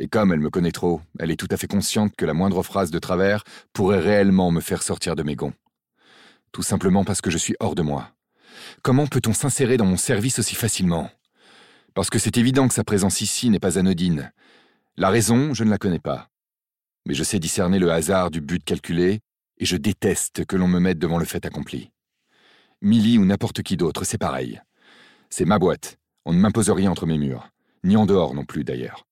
Et 0.03 0.09
comme 0.09 0.33
elle 0.33 0.41
me 0.41 0.51
connaît 0.51 0.73
trop, 0.73 1.01
elle 1.21 1.31
est 1.31 1.37
tout 1.37 1.47
à 1.53 1.57
fait 1.57 1.69
consciente 1.69 2.17
que 2.17 2.27
la 2.27 2.35
moindre 2.35 2.65
phrase 2.65 2.91
de 2.91 2.99
travers 2.99 3.45
pourrait 3.73 4.01
réellement 4.01 4.51
me 4.51 4.61
faire 4.61 4.83
sortir 4.83 5.15
de 5.15 5.23
mes 5.23 5.37
gonds. 5.37 5.53
Tout 6.51 6.65
simplement 6.65 7.05
parce 7.05 7.21
que 7.21 7.31
je 7.31 7.39
suis 7.39 7.55
hors 7.61 7.77
de 7.77 7.83
moi. 7.83 8.11
Comment 8.83 9.07
peut-on 9.07 9.33
s'insérer 9.33 9.77
dans 9.77 9.87
mon 9.87 9.97
service 9.97 10.41
aussi 10.41 10.57
facilement? 10.57 11.09
Parce 11.95 12.11
que 12.11 12.19
c'est 12.19 12.37
évident 12.37 12.67
que 12.67 12.75
sa 12.75 12.83
présence 12.83 13.21
ici 13.21 13.49
n'est 13.49 13.61
pas 13.61 13.79
anodine. 13.79 14.33
La 14.97 15.09
raison, 15.09 15.55
je 15.55 15.63
ne 15.63 15.71
la 15.71 15.79
connais 15.79 16.01
pas. 16.01 16.31
Mais 17.07 17.15
je 17.15 17.23
sais 17.23 17.39
discerner 17.39 17.79
le 17.79 17.93
hasard 17.93 18.33
du 18.33 18.41
but 18.41 18.65
calculé, 18.65 19.21
et 19.59 19.65
je 19.65 19.77
déteste 19.77 20.45
que 20.47 20.57
l'on 20.57 20.67
me 20.67 20.81
mette 20.81 20.99
devant 20.99 21.19
le 21.19 21.27
fait 21.27 21.47
accompli. 21.47 21.93
Milly 22.81 23.19
ou 23.19 23.25
n'importe 23.25 23.63
qui 23.63 23.77
d'autre, 23.77 24.03
c'est 24.03 24.19
pareil. 24.19 24.61
C'est 25.31 25.45
ma 25.45 25.61
boîte. 25.61 25.97
On 26.25 26.33
ne 26.33 26.41
m'impose 26.41 26.71
rien 26.71 26.91
entre 26.91 27.07
mes 27.07 27.19
murs. 27.19 27.51
Ni 27.85 27.97
en 27.97 28.05
dehors 28.05 28.35
non 28.35 28.45
plus, 28.45 28.65
d'ailleurs. 28.65 29.07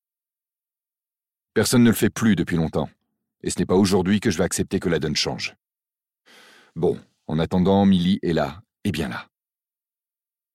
Personne 1.52 1.82
ne 1.82 1.90
le 1.90 1.96
fait 1.96 2.10
plus 2.10 2.36
depuis 2.36 2.56
longtemps. 2.56 2.88
Et 3.42 3.50
ce 3.50 3.58
n'est 3.58 3.66
pas 3.66 3.74
aujourd'hui 3.74 4.20
que 4.20 4.30
je 4.30 4.38
vais 4.38 4.44
accepter 4.44 4.78
que 4.78 4.88
la 4.88 5.00
donne 5.00 5.16
change. 5.16 5.56
Bon, 6.76 7.00
en 7.26 7.38
attendant, 7.40 7.84
Milly 7.86 8.20
est 8.22 8.32
là, 8.32 8.62
et 8.84 8.92
bien 8.92 9.08
là. 9.08 9.26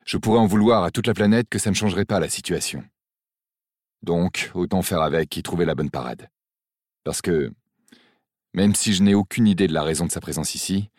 Je 0.06 0.18
pourrais 0.18 0.40
en 0.40 0.46
vouloir 0.46 0.84
à 0.84 0.92
toute 0.92 1.08
la 1.08 1.14
planète 1.14 1.50
que 1.50 1.60
ça 1.60 1.70
ne 1.70 1.76
changerait 1.76 2.06
pas 2.06 2.22
la 2.22 2.30
situation. 2.30 2.84
Donc, 4.04 4.52
autant 4.54 4.84
faire 4.84 5.02
avec 5.02 5.38
et 5.38 5.42
trouver 5.42 5.66
la 5.66 5.76
bonne 5.76 5.90
parade. 5.90 6.30
Parce 7.04 7.22
que, 7.22 7.52
même 8.54 8.74
si 8.74 8.94
je 8.94 9.04
n'ai 9.04 9.16
aucune 9.16 9.48
idée 9.48 9.68
de 9.68 9.74
la 9.74 9.84
raison 9.84 10.06
de 10.06 10.12
sa 10.12 10.22
présence 10.22 10.56
ici, 10.56 10.90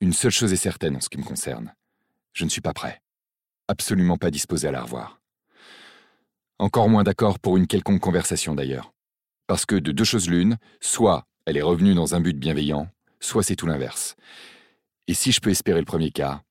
une 0.00 0.12
seule 0.12 0.30
chose 0.30 0.52
est 0.52 0.56
certaine 0.56 0.96
en 0.96 1.00
ce 1.00 1.08
qui 1.08 1.18
me 1.18 1.24
concerne. 1.24 1.74
Je 2.34 2.44
ne 2.44 2.50
suis 2.50 2.60
pas 2.60 2.72
prêt. 2.72 3.02
Absolument 3.66 4.16
pas 4.16 4.30
disposé 4.30 4.68
à 4.68 4.72
la 4.72 4.82
revoir. 4.82 5.20
Encore 6.58 6.88
moins 6.88 7.02
d'accord 7.02 7.40
pour 7.40 7.56
une 7.56 7.66
quelconque 7.66 8.00
conversation 8.00 8.54
d'ailleurs. 8.54 8.92
Parce 9.50 9.66
que 9.66 9.74
de 9.74 9.90
deux 9.90 10.04
choses 10.04 10.30
l'une, 10.30 10.58
soit 10.80 11.26
elle 11.44 11.56
est 11.56 11.60
revenue 11.60 11.92
dans 11.92 12.14
un 12.14 12.20
but 12.20 12.38
bienveillant, 12.38 12.88
soit 13.18 13.42
c'est 13.42 13.56
tout 13.56 13.66
l'inverse. 13.66 14.14
Et 15.08 15.14
si 15.14 15.32
je 15.32 15.40
peux 15.40 15.50
espérer 15.50 15.80
le 15.80 15.84
premier 15.84 16.12
cas, 16.12 16.44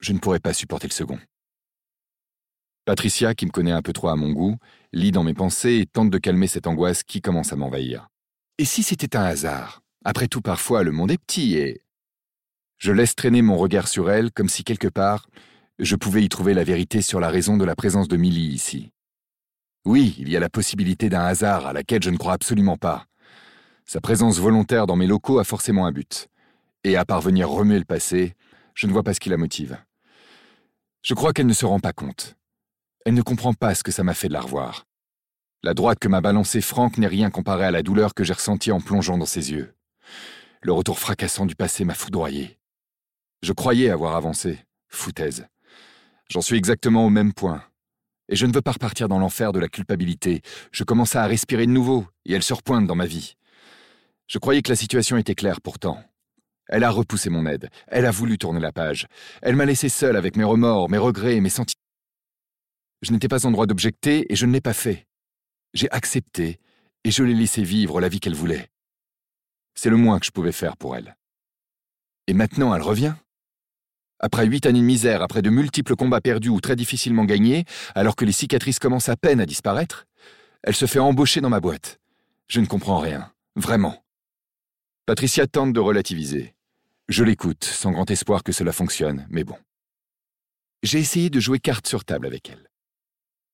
je 0.00 0.12
ne 0.12 0.18
pourrais 0.18 0.40
pas 0.40 0.52
supporter 0.52 0.88
le 0.88 0.92
second. 0.92 1.20
Patricia, 2.84 3.36
qui 3.36 3.46
me 3.46 3.52
connaît 3.52 3.70
un 3.70 3.80
peu 3.80 3.92
trop 3.92 4.08
à 4.08 4.16
mon 4.16 4.32
goût, 4.32 4.56
lit 4.92 5.12
dans 5.12 5.22
mes 5.22 5.34
pensées 5.34 5.74
et 5.74 5.86
tente 5.86 6.10
de 6.10 6.18
calmer 6.18 6.48
cette 6.48 6.66
angoisse 6.66 7.04
qui 7.04 7.20
commence 7.20 7.52
à 7.52 7.56
m'envahir. 7.56 8.08
Et 8.58 8.64
si 8.64 8.82
c'était 8.82 9.16
un 9.16 9.22
hasard? 9.22 9.80
Après 10.04 10.26
tout, 10.26 10.42
parfois, 10.42 10.82
le 10.82 10.90
monde 10.90 11.12
est 11.12 11.24
petit 11.24 11.54
et... 11.54 11.82
Je 12.78 12.90
laisse 12.90 13.14
traîner 13.14 13.42
mon 13.42 13.56
regard 13.56 13.86
sur 13.86 14.10
elle 14.10 14.32
comme 14.32 14.48
si 14.48 14.64
quelque 14.64 14.88
part, 14.88 15.28
je 15.78 15.94
pouvais 15.94 16.24
y 16.24 16.28
trouver 16.28 16.54
la 16.54 16.64
vérité 16.64 17.02
sur 17.02 17.20
la 17.20 17.30
raison 17.30 17.56
de 17.56 17.64
la 17.64 17.76
présence 17.76 18.08
de 18.08 18.16
Millie 18.16 18.52
ici. 18.52 18.91
Oui, 19.84 20.14
il 20.18 20.28
y 20.28 20.36
a 20.36 20.40
la 20.40 20.48
possibilité 20.48 21.08
d'un 21.08 21.24
hasard 21.24 21.66
à 21.66 21.72
laquelle 21.72 22.02
je 22.02 22.10
ne 22.10 22.16
crois 22.16 22.34
absolument 22.34 22.76
pas. 22.76 23.06
Sa 23.84 24.00
présence 24.00 24.38
volontaire 24.38 24.86
dans 24.86 24.94
mes 24.94 25.08
locaux 25.08 25.40
a 25.40 25.44
forcément 25.44 25.86
un 25.86 25.92
but. 25.92 26.28
Et 26.84 26.96
à 26.96 27.04
parvenir 27.04 27.48
remuer 27.48 27.78
le 27.78 27.84
passé, 27.84 28.34
je 28.74 28.86
ne 28.86 28.92
vois 28.92 29.02
pas 29.02 29.12
ce 29.12 29.20
qui 29.20 29.28
la 29.28 29.36
motive. 29.36 29.76
Je 31.02 31.14
crois 31.14 31.32
qu'elle 31.32 31.46
ne 31.46 31.52
se 31.52 31.66
rend 31.66 31.80
pas 31.80 31.92
compte. 31.92 32.36
Elle 33.04 33.14
ne 33.14 33.22
comprend 33.22 33.54
pas 33.54 33.74
ce 33.74 33.82
que 33.82 33.90
ça 33.90 34.04
m'a 34.04 34.14
fait 34.14 34.28
de 34.28 34.32
la 34.32 34.40
revoir. 34.40 34.86
La 35.64 35.74
droite 35.74 35.98
que 35.98 36.08
m'a 36.08 36.20
balancée 36.20 36.60
Franck 36.60 36.98
n'est 36.98 37.08
rien 37.08 37.30
comparé 37.30 37.64
à 37.64 37.70
la 37.72 37.82
douleur 37.82 38.14
que 38.14 38.22
j'ai 38.22 38.32
ressentie 38.32 38.70
en 38.72 38.80
plongeant 38.80 39.18
dans 39.18 39.26
ses 39.26 39.50
yeux. 39.50 39.74
Le 40.60 40.72
retour 40.72 41.00
fracassant 41.00 41.46
du 41.46 41.56
passé 41.56 41.84
m'a 41.84 41.94
foudroyé. 41.94 42.58
Je 43.42 43.52
croyais 43.52 43.90
avoir 43.90 44.14
avancé. 44.14 44.64
Foutaise. 44.88 45.48
J'en 46.28 46.40
suis 46.40 46.56
exactement 46.56 47.04
au 47.04 47.10
même 47.10 47.32
point. 47.32 47.64
Et 48.32 48.34
je 48.34 48.46
ne 48.46 48.52
veux 48.54 48.62
pas 48.62 48.72
repartir 48.72 49.08
dans 49.08 49.18
l'enfer 49.18 49.52
de 49.52 49.60
la 49.60 49.68
culpabilité. 49.68 50.40
Je 50.72 50.84
commençais 50.84 51.18
à 51.18 51.26
respirer 51.26 51.66
de 51.66 51.70
nouveau, 51.70 52.06
et 52.24 52.32
elle 52.32 52.42
se 52.42 52.54
repointe 52.54 52.86
dans 52.86 52.94
ma 52.94 53.04
vie. 53.04 53.36
Je 54.26 54.38
croyais 54.38 54.62
que 54.62 54.70
la 54.70 54.74
situation 54.74 55.18
était 55.18 55.34
claire 55.34 55.60
pourtant. 55.60 56.02
Elle 56.66 56.82
a 56.82 56.88
repoussé 56.88 57.28
mon 57.28 57.44
aide. 57.44 57.68
Elle 57.88 58.06
a 58.06 58.10
voulu 58.10 58.38
tourner 58.38 58.58
la 58.58 58.72
page. 58.72 59.06
Elle 59.42 59.54
m'a 59.54 59.66
laissé 59.66 59.90
seul 59.90 60.16
avec 60.16 60.34
mes 60.38 60.44
remords, 60.44 60.88
mes 60.88 60.96
regrets 60.96 61.36
et 61.36 61.42
mes 61.42 61.50
sentiments. 61.50 61.82
Je 63.02 63.12
n'étais 63.12 63.28
pas 63.28 63.44
en 63.44 63.50
droit 63.50 63.66
d'objecter 63.66 64.32
et 64.32 64.34
je 64.34 64.46
ne 64.46 64.52
l'ai 64.54 64.62
pas 64.62 64.72
fait. 64.72 65.06
J'ai 65.74 65.90
accepté 65.90 66.58
et 67.04 67.10
je 67.10 67.24
l'ai 67.24 67.34
laissé 67.34 67.62
vivre 67.62 68.00
la 68.00 68.08
vie 68.08 68.20
qu'elle 68.20 68.34
voulait. 68.34 68.70
C'est 69.74 69.90
le 69.90 69.98
moins 69.98 70.18
que 70.18 70.24
je 70.24 70.30
pouvais 70.30 70.52
faire 70.52 70.78
pour 70.78 70.96
elle. 70.96 71.18
Et 72.28 72.32
maintenant, 72.32 72.74
elle 72.74 72.80
revient 72.80 73.14
après 74.22 74.46
huit 74.46 74.66
années 74.66 74.80
de 74.80 74.84
misère, 74.84 75.20
après 75.20 75.42
de 75.42 75.50
multiples 75.50 75.96
combats 75.96 76.20
perdus 76.20 76.48
ou 76.48 76.60
très 76.60 76.76
difficilement 76.76 77.24
gagnés, 77.24 77.64
alors 77.94 78.16
que 78.16 78.24
les 78.24 78.32
cicatrices 78.32 78.78
commencent 78.78 79.08
à 79.08 79.16
peine 79.16 79.40
à 79.40 79.46
disparaître, 79.46 80.06
elle 80.62 80.76
se 80.76 80.86
fait 80.86 81.00
embaucher 81.00 81.40
dans 81.40 81.50
ma 81.50 81.60
boîte. 81.60 81.98
Je 82.46 82.60
ne 82.60 82.66
comprends 82.66 82.98
rien. 82.98 83.32
Vraiment. 83.56 84.04
Patricia 85.06 85.46
tente 85.48 85.72
de 85.72 85.80
relativiser. 85.80 86.54
Je 87.08 87.24
l'écoute, 87.24 87.64
sans 87.64 87.90
grand 87.90 88.08
espoir 88.10 88.44
que 88.44 88.52
cela 88.52 88.72
fonctionne, 88.72 89.26
mais 89.28 89.42
bon. 89.42 89.56
J'ai 90.84 91.00
essayé 91.00 91.28
de 91.28 91.40
jouer 91.40 91.58
carte 91.58 91.88
sur 91.88 92.04
table 92.04 92.26
avec 92.26 92.48
elle. 92.48 92.70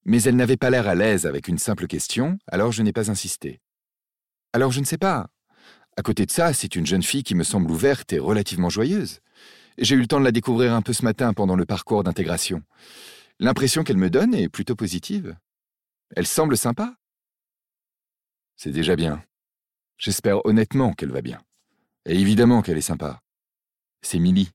Mais 0.04 0.22
elle 0.22 0.36
n'avait 0.36 0.56
pas 0.58 0.70
l'air 0.70 0.86
à 0.86 0.94
l'aise 0.94 1.26
avec 1.26 1.48
une 1.48 1.58
simple 1.58 1.86
question, 1.86 2.38
alors 2.46 2.72
je 2.72 2.82
n'ai 2.82 2.92
pas 2.92 3.10
insisté. 3.10 3.60
Alors 4.52 4.70
je 4.70 4.80
ne 4.80 4.84
sais 4.84 4.98
pas. 4.98 5.28
À 5.96 6.02
côté 6.02 6.26
de 6.26 6.30
ça, 6.30 6.52
c'est 6.52 6.76
une 6.76 6.86
jeune 6.86 7.02
fille 7.02 7.24
qui 7.24 7.34
me 7.34 7.42
semble 7.42 7.70
ouverte 7.70 8.12
et 8.12 8.18
relativement 8.18 8.70
joyeuse. 8.70 9.20
J'ai 9.80 9.94
eu 9.94 10.00
le 10.00 10.08
temps 10.08 10.18
de 10.18 10.24
la 10.24 10.32
découvrir 10.32 10.74
un 10.74 10.82
peu 10.82 10.92
ce 10.92 11.04
matin 11.04 11.32
pendant 11.32 11.54
le 11.54 11.64
parcours 11.64 12.02
d'intégration. 12.02 12.64
L'impression 13.38 13.84
qu'elle 13.84 13.96
me 13.96 14.10
donne 14.10 14.34
est 14.34 14.48
plutôt 14.48 14.74
positive. 14.74 15.36
Elle 16.16 16.26
semble 16.26 16.56
sympa. 16.56 16.96
C'est 18.56 18.72
déjà 18.72 18.96
bien. 18.96 19.22
J'espère 19.96 20.44
honnêtement 20.44 20.94
qu'elle 20.94 21.12
va 21.12 21.22
bien. 21.22 21.40
Et 22.06 22.18
évidemment 22.18 22.60
qu'elle 22.60 22.76
est 22.76 22.80
sympa. 22.80 23.20
C'est 24.02 24.18
Milly. 24.18 24.50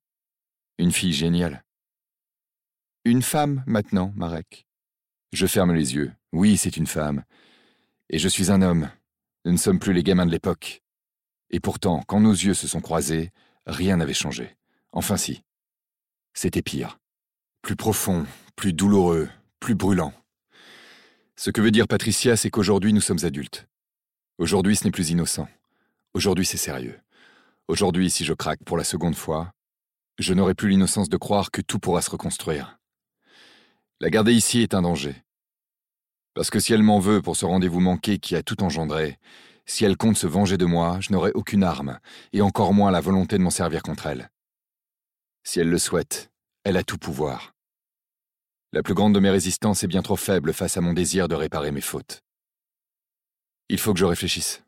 Une 0.77 0.91
fille 0.91 1.13
géniale. 1.13 1.63
Une 3.05 3.21
femme 3.21 3.63
maintenant, 3.65 4.11
Marek. 4.17 4.67
Je 5.31 5.47
ferme 5.47 5.73
les 5.73 5.95
yeux. 5.95 6.11
Oui, 6.33 6.57
c'est 6.57 6.75
une 6.75 6.87
femme. 6.87 7.23
Et 8.09 8.19
je 8.19 8.27
suis 8.27 8.51
un 8.51 8.61
homme. 8.61 8.89
Nous 9.45 9.53
ne 9.53 9.57
sommes 9.57 9.79
plus 9.79 9.93
les 9.93 10.03
gamins 10.03 10.25
de 10.25 10.31
l'époque. 10.31 10.83
Et 11.49 11.61
pourtant, 11.61 12.03
quand 12.07 12.19
nos 12.19 12.33
yeux 12.33 12.53
se 12.53 12.67
sont 12.67 12.81
croisés, 12.81 13.31
rien 13.65 13.95
n'avait 13.95 14.13
changé. 14.13 14.57
Enfin 14.93 15.17
si. 15.17 15.43
C'était 16.33 16.61
pire. 16.61 16.97
Plus 17.61 17.75
profond, 17.75 18.25
plus 18.55 18.71
douloureux, 18.71 19.29
plus 19.59 19.75
brûlant. 19.75 20.13
Ce 21.35 21.49
que 21.49 21.61
veut 21.61 21.71
dire 21.71 21.87
Patricia, 21.87 22.37
c'est 22.37 22.49
qu'aujourd'hui 22.49 22.93
nous 22.93 23.01
sommes 23.01 23.23
adultes. 23.23 23.67
Aujourd'hui 24.37 24.77
ce 24.77 24.85
n'est 24.85 24.91
plus 24.91 25.09
innocent. 25.09 25.49
Aujourd'hui 26.13 26.45
c'est 26.45 26.57
sérieux. 26.57 26.99
Aujourd'hui, 27.69 28.09
si 28.09 28.25
je 28.25 28.33
craque 28.33 28.63
pour 28.65 28.77
la 28.77 28.83
seconde 28.83 29.15
fois, 29.15 29.53
je 30.19 30.33
n'aurai 30.33 30.53
plus 30.53 30.69
l'innocence 30.69 31.07
de 31.07 31.15
croire 31.15 31.49
que 31.49 31.61
tout 31.61 31.79
pourra 31.79 32.01
se 32.01 32.09
reconstruire. 32.09 32.77
La 34.01 34.09
garder 34.09 34.33
ici 34.33 34.61
est 34.61 34.73
un 34.73 34.81
danger. 34.81 35.15
Parce 36.33 36.49
que 36.49 36.59
si 36.59 36.73
elle 36.73 36.83
m'en 36.83 36.99
veut 36.99 37.21
pour 37.21 37.37
ce 37.37 37.45
rendez-vous 37.45 37.79
manqué 37.79 38.19
qui 38.19 38.35
a 38.35 38.43
tout 38.43 38.63
engendré, 38.63 39.17
si 39.65 39.85
elle 39.85 39.95
compte 39.95 40.17
se 40.17 40.27
venger 40.27 40.57
de 40.57 40.65
moi, 40.65 40.97
je 40.99 41.13
n'aurai 41.13 41.31
aucune 41.35 41.63
arme, 41.63 41.99
et 42.33 42.41
encore 42.41 42.73
moins 42.73 42.91
la 42.91 42.99
volonté 42.99 43.37
de 43.37 43.43
m'en 43.43 43.49
servir 43.49 43.81
contre 43.81 44.07
elle. 44.07 44.29
Si 45.43 45.59
elle 45.59 45.69
le 45.69 45.77
souhaite, 45.77 46.31
elle 46.63 46.77
a 46.77 46.83
tout 46.83 46.97
pouvoir. 46.97 47.53
La 48.71 48.81
plus 48.81 48.93
grande 48.93 49.13
de 49.13 49.19
mes 49.19 49.29
résistances 49.29 49.83
est 49.83 49.87
bien 49.87 50.01
trop 50.01 50.15
faible 50.15 50.53
face 50.53 50.77
à 50.77 50.81
mon 50.81 50.93
désir 50.93 51.27
de 51.27 51.35
réparer 51.35 51.71
mes 51.71 51.81
fautes. 51.81 52.23
Il 53.69 53.79
faut 53.79 53.93
que 53.93 53.99
je 53.99 54.05
réfléchisse. 54.05 54.63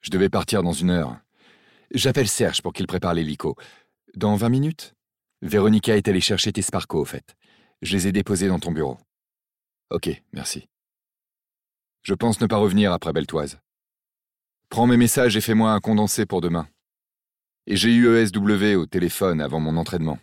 Je 0.00 0.10
devais 0.10 0.28
partir 0.28 0.62
dans 0.62 0.72
une 0.72 0.90
heure. 0.90 1.16
J'appelle 1.92 2.28
Serge 2.28 2.62
pour 2.62 2.72
qu'il 2.72 2.86
prépare 2.86 3.14
l'hélico. 3.14 3.56
Dans 4.16 4.34
vingt 4.36 4.48
minutes? 4.48 4.94
Véronica 5.42 5.96
est 5.96 6.08
allée 6.08 6.20
chercher 6.20 6.52
tes 6.52 6.62
Sparco, 6.62 7.00
au 7.00 7.04
fait. 7.04 7.36
Je 7.82 7.96
les 7.96 8.08
ai 8.08 8.12
déposés 8.12 8.48
dans 8.48 8.58
ton 8.58 8.72
bureau. 8.72 8.98
Ok, 9.90 10.10
merci. 10.32 10.68
Je 12.02 12.14
pense 12.14 12.40
ne 12.40 12.46
pas 12.46 12.56
revenir 12.56 12.92
après 12.92 13.12
Beltoise. 13.12 13.60
Prends 14.68 14.86
mes 14.86 14.96
messages 14.96 15.36
et 15.36 15.40
fais-moi 15.40 15.72
un 15.72 15.80
condensé 15.80 16.26
pour 16.26 16.40
demain. 16.40 16.68
Et 17.66 17.76
j'ai 17.76 17.94
eu 17.94 18.14
ESW 18.14 18.76
au 18.76 18.86
téléphone 18.86 19.40
avant 19.40 19.60
mon 19.60 19.76
entraînement. 19.76 20.18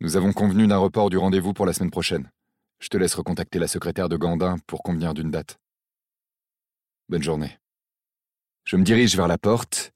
Nous 0.00 0.16
avons 0.16 0.32
convenu 0.32 0.66
d'un 0.66 0.76
report 0.76 1.10
du 1.10 1.18
rendez-vous 1.18 1.52
pour 1.52 1.66
la 1.66 1.72
semaine 1.72 1.90
prochaine. 1.90 2.30
Je 2.78 2.88
te 2.88 2.96
laisse 2.96 3.14
recontacter 3.14 3.58
la 3.58 3.68
secrétaire 3.68 4.08
de 4.08 4.16
Gandin 4.16 4.56
pour 4.66 4.82
convenir 4.82 5.12
d'une 5.12 5.30
date. 5.30 5.58
Bonne 7.08 7.22
journée. 7.22 7.58
Je 8.64 8.76
me 8.76 8.84
dirige 8.84 9.16
vers 9.16 9.26
la 9.26 9.36
porte, 9.36 9.92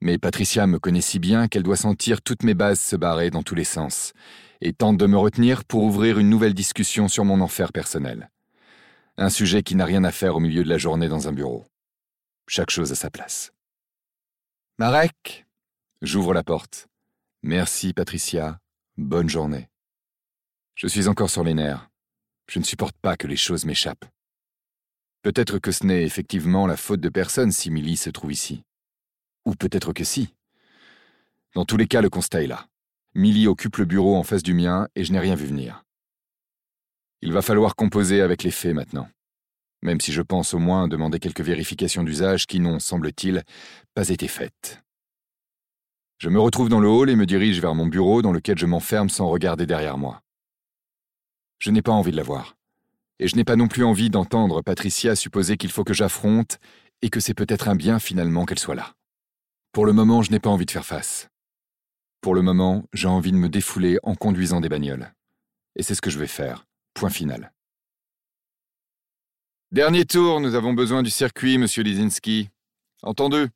mais 0.00 0.18
Patricia 0.18 0.66
me 0.66 0.78
connaît 0.78 1.00
si 1.00 1.18
bien 1.18 1.48
qu'elle 1.48 1.64
doit 1.64 1.76
sentir 1.76 2.22
toutes 2.22 2.44
mes 2.44 2.54
bases 2.54 2.80
se 2.80 2.94
barrer 2.94 3.30
dans 3.30 3.42
tous 3.42 3.56
les 3.56 3.64
sens, 3.64 4.12
et 4.60 4.72
tente 4.72 4.96
de 4.96 5.06
me 5.06 5.18
retenir 5.18 5.64
pour 5.64 5.82
ouvrir 5.82 6.18
une 6.18 6.30
nouvelle 6.30 6.54
discussion 6.54 7.08
sur 7.08 7.24
mon 7.24 7.40
enfer 7.40 7.72
personnel. 7.72 8.30
Un 9.16 9.30
sujet 9.30 9.62
qui 9.62 9.74
n'a 9.74 9.84
rien 9.84 10.04
à 10.04 10.12
faire 10.12 10.36
au 10.36 10.40
milieu 10.40 10.62
de 10.62 10.68
la 10.68 10.78
journée 10.78 11.08
dans 11.08 11.28
un 11.28 11.32
bureau. 11.32 11.64
Chaque 12.46 12.70
chose 12.70 12.92
à 12.92 12.94
sa 12.94 13.10
place. 13.10 13.52
Marek? 14.78 15.44
J'ouvre 16.04 16.34
la 16.34 16.42
porte. 16.42 16.88
Merci, 17.42 17.94
Patricia. 17.94 18.60
Bonne 18.98 19.30
journée. 19.30 19.70
Je 20.74 20.86
suis 20.86 21.08
encore 21.08 21.30
sur 21.30 21.44
les 21.44 21.54
nerfs. 21.54 21.88
Je 22.46 22.58
ne 22.58 22.64
supporte 22.64 22.94
pas 23.00 23.16
que 23.16 23.26
les 23.26 23.38
choses 23.38 23.64
m'échappent. 23.64 24.04
Peut-être 25.22 25.58
que 25.58 25.72
ce 25.72 25.86
n'est 25.86 26.02
effectivement 26.02 26.66
la 26.66 26.76
faute 26.76 27.00
de 27.00 27.08
personne 27.08 27.52
si 27.52 27.70
Millie 27.70 27.96
se 27.96 28.10
trouve 28.10 28.32
ici. 28.32 28.64
Ou 29.46 29.54
peut-être 29.54 29.94
que 29.94 30.04
si. 30.04 30.34
Dans 31.54 31.64
tous 31.64 31.78
les 31.78 31.86
cas, 31.86 32.02
le 32.02 32.10
constat 32.10 32.42
est 32.42 32.48
là. 32.48 32.68
Millie 33.14 33.46
occupe 33.46 33.78
le 33.78 33.86
bureau 33.86 34.16
en 34.16 34.24
face 34.24 34.42
du 34.42 34.52
mien 34.52 34.88
et 34.94 35.04
je 35.04 35.12
n'ai 35.12 35.20
rien 35.20 35.36
vu 35.36 35.46
venir. 35.46 35.84
Il 37.22 37.32
va 37.32 37.40
falloir 37.40 37.76
composer 37.76 38.20
avec 38.20 38.42
les 38.42 38.50
faits 38.50 38.74
maintenant. 38.74 39.08
Même 39.80 40.02
si 40.02 40.12
je 40.12 40.20
pense 40.20 40.52
au 40.52 40.58
moins 40.58 40.86
demander 40.86 41.18
quelques 41.18 41.40
vérifications 41.40 42.02
d'usage 42.02 42.46
qui 42.46 42.60
n'ont, 42.60 42.78
semble-t-il, 42.78 43.42
pas 43.94 44.10
été 44.10 44.28
faites. 44.28 44.83
Je 46.18 46.28
me 46.28 46.40
retrouve 46.40 46.68
dans 46.68 46.80
le 46.80 46.88
hall 46.88 47.10
et 47.10 47.16
me 47.16 47.26
dirige 47.26 47.60
vers 47.60 47.74
mon 47.74 47.86
bureau 47.86 48.22
dans 48.22 48.32
lequel 48.32 48.56
je 48.56 48.66
m'enferme 48.66 49.08
sans 49.08 49.28
regarder 49.28 49.66
derrière 49.66 49.98
moi. 49.98 50.22
Je 51.58 51.70
n'ai 51.70 51.82
pas 51.82 51.92
envie 51.92 52.12
de 52.12 52.16
la 52.16 52.22
voir. 52.22 52.56
Et 53.18 53.28
je 53.28 53.36
n'ai 53.36 53.44
pas 53.44 53.56
non 53.56 53.68
plus 53.68 53.84
envie 53.84 54.10
d'entendre 54.10 54.62
Patricia 54.62 55.16
supposer 55.16 55.56
qu'il 55.56 55.70
faut 55.70 55.84
que 55.84 55.94
j'affronte 55.94 56.58
et 57.02 57.10
que 57.10 57.20
c'est 57.20 57.34
peut-être 57.34 57.68
un 57.68 57.76
bien 57.76 57.98
finalement 57.98 58.44
qu'elle 58.44 58.58
soit 58.58 58.74
là. 58.74 58.94
Pour 59.72 59.86
le 59.86 59.92
moment, 59.92 60.22
je 60.22 60.30
n'ai 60.30 60.40
pas 60.40 60.50
envie 60.50 60.66
de 60.66 60.70
faire 60.70 60.86
face. 60.86 61.28
Pour 62.20 62.34
le 62.34 62.42
moment, 62.42 62.84
j'ai 62.92 63.08
envie 63.08 63.32
de 63.32 63.36
me 63.36 63.48
défouler 63.48 63.98
en 64.02 64.14
conduisant 64.14 64.60
des 64.60 64.68
bagnoles. 64.68 65.12
Et 65.76 65.82
c'est 65.82 65.94
ce 65.94 66.00
que 66.00 66.10
je 66.10 66.18
vais 66.18 66.26
faire. 66.26 66.64
Point 66.94 67.10
final. 67.10 67.52
Dernier 69.72 70.04
tour, 70.04 70.40
nous 70.40 70.54
avons 70.54 70.72
besoin 70.72 71.02
du 71.02 71.10
circuit, 71.10 71.58
monsieur 71.58 71.82
Lizinski. 71.82 72.50
Entendu 73.02 73.48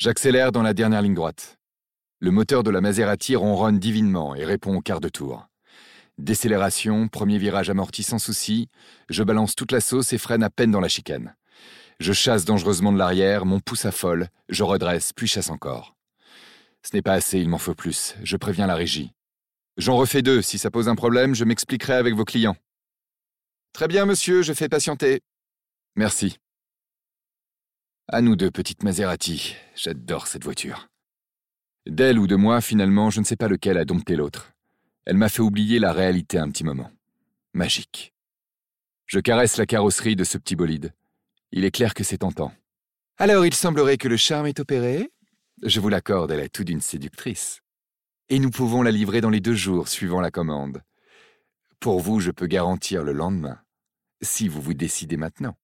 J'accélère 0.00 0.50
dans 0.50 0.62
la 0.62 0.72
dernière 0.72 1.02
ligne 1.02 1.12
droite. 1.12 1.58
Le 2.20 2.30
moteur 2.30 2.62
de 2.62 2.70
la 2.70 2.80
Maserati 2.80 3.36
ronronne 3.36 3.78
divinement 3.78 4.34
et 4.34 4.46
répond 4.46 4.74
au 4.74 4.80
quart 4.80 5.02
de 5.02 5.10
tour. 5.10 5.46
Décélération, 6.16 7.06
premier 7.08 7.36
virage 7.36 7.68
amorti 7.68 8.02
sans 8.02 8.18
souci, 8.18 8.68
je 9.10 9.22
balance 9.22 9.54
toute 9.54 9.72
la 9.72 9.82
sauce 9.82 10.14
et 10.14 10.18
freine 10.18 10.42
à 10.42 10.48
peine 10.48 10.70
dans 10.70 10.80
la 10.80 10.88
chicane. 10.88 11.36
Je 11.98 12.14
chasse 12.14 12.46
dangereusement 12.46 12.92
de 12.94 12.96
l'arrière, 12.96 13.44
mon 13.44 13.60
pouce 13.60 13.84
affole, 13.84 14.28
je 14.48 14.62
redresse, 14.62 15.12
puis 15.12 15.26
chasse 15.26 15.50
encore. 15.50 15.94
Ce 16.82 16.96
n'est 16.96 17.02
pas 17.02 17.12
assez, 17.12 17.38
il 17.38 17.50
m'en 17.50 17.58
faut 17.58 17.74
plus, 17.74 18.14
je 18.22 18.38
préviens 18.38 18.66
la 18.66 18.76
régie. 18.76 19.12
J'en 19.76 19.98
refais 19.98 20.22
deux, 20.22 20.40
si 20.40 20.56
ça 20.56 20.70
pose 20.70 20.88
un 20.88 20.96
problème, 20.96 21.34
je 21.34 21.44
m'expliquerai 21.44 21.92
avec 21.92 22.14
vos 22.14 22.24
clients. 22.24 22.56
Très 23.74 23.86
bien, 23.86 24.06
monsieur, 24.06 24.40
je 24.40 24.54
fais 24.54 24.70
patienter. 24.70 25.20
Merci. 25.94 26.38
À 28.12 28.22
nous 28.22 28.34
deux, 28.34 28.50
petite 28.50 28.82
Maserati, 28.82 29.54
j'adore 29.76 30.26
cette 30.26 30.42
voiture. 30.42 30.88
D'elle 31.86 32.18
ou 32.18 32.26
de 32.26 32.34
moi, 32.34 32.60
finalement, 32.60 33.08
je 33.08 33.20
ne 33.20 33.24
sais 33.24 33.36
pas 33.36 33.46
lequel 33.46 33.78
a 33.78 33.84
dompté 33.84 34.16
l'autre. 34.16 34.52
Elle 35.04 35.16
m'a 35.16 35.28
fait 35.28 35.42
oublier 35.42 35.78
la 35.78 35.92
réalité 35.92 36.36
un 36.36 36.50
petit 36.50 36.64
moment. 36.64 36.90
Magique. 37.54 38.12
Je 39.06 39.20
caresse 39.20 39.58
la 39.58 39.66
carrosserie 39.66 40.16
de 40.16 40.24
ce 40.24 40.38
petit 40.38 40.56
bolide. 40.56 40.92
Il 41.52 41.64
est 41.64 41.70
clair 41.70 41.94
que 41.94 42.02
c'est 42.02 42.18
tentant. 42.18 42.52
Alors 43.16 43.46
il 43.46 43.54
semblerait 43.54 43.96
que 43.96 44.08
le 44.08 44.16
charme 44.16 44.48
est 44.48 44.58
opéré? 44.58 45.12
Je 45.62 45.78
vous 45.78 45.88
l'accorde, 45.88 46.32
elle 46.32 46.40
est 46.40 46.48
tout 46.48 46.64
d'une 46.64 46.80
séductrice. 46.80 47.60
Et 48.28 48.40
nous 48.40 48.50
pouvons 48.50 48.82
la 48.82 48.90
livrer 48.90 49.20
dans 49.20 49.30
les 49.30 49.40
deux 49.40 49.54
jours 49.54 49.86
suivant 49.86 50.20
la 50.20 50.32
commande. 50.32 50.82
Pour 51.78 52.00
vous, 52.00 52.18
je 52.18 52.32
peux 52.32 52.48
garantir 52.48 53.04
le 53.04 53.12
lendemain, 53.12 53.60
si 54.20 54.48
vous 54.48 54.60
vous 54.60 54.74
décidez 54.74 55.16
maintenant. 55.16 55.54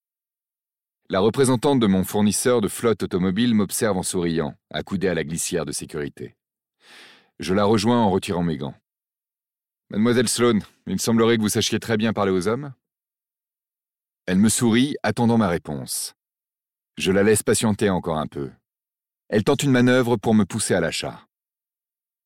La 1.08 1.20
représentante 1.20 1.78
de 1.78 1.86
mon 1.86 2.02
fournisseur 2.02 2.60
de 2.60 2.66
flotte 2.66 3.04
automobile 3.04 3.54
m'observe 3.54 3.96
en 3.96 4.02
souriant, 4.02 4.56
accoudée 4.70 5.06
à 5.06 5.14
la 5.14 5.22
glissière 5.22 5.64
de 5.64 5.70
sécurité. 5.70 6.36
Je 7.38 7.54
la 7.54 7.64
rejoins 7.64 8.02
en 8.02 8.10
retirant 8.10 8.42
mes 8.42 8.56
gants. 8.56 8.74
Mademoiselle 9.90 10.28
Sloane, 10.28 10.64
il 10.88 11.00
semblerait 11.00 11.36
que 11.36 11.42
vous 11.42 11.48
sachiez 11.48 11.78
très 11.78 11.96
bien 11.96 12.12
parler 12.12 12.32
aux 12.32 12.48
hommes. 12.48 12.74
Elle 14.26 14.38
me 14.38 14.48
sourit, 14.48 14.96
attendant 15.04 15.38
ma 15.38 15.46
réponse. 15.46 16.16
Je 16.98 17.12
la 17.12 17.22
laisse 17.22 17.44
patienter 17.44 17.88
encore 17.88 18.18
un 18.18 18.26
peu. 18.26 18.50
Elle 19.28 19.44
tente 19.44 19.62
une 19.62 19.70
manœuvre 19.70 20.16
pour 20.16 20.34
me 20.34 20.44
pousser 20.44 20.74
à 20.74 20.80
l'achat. 20.80 21.28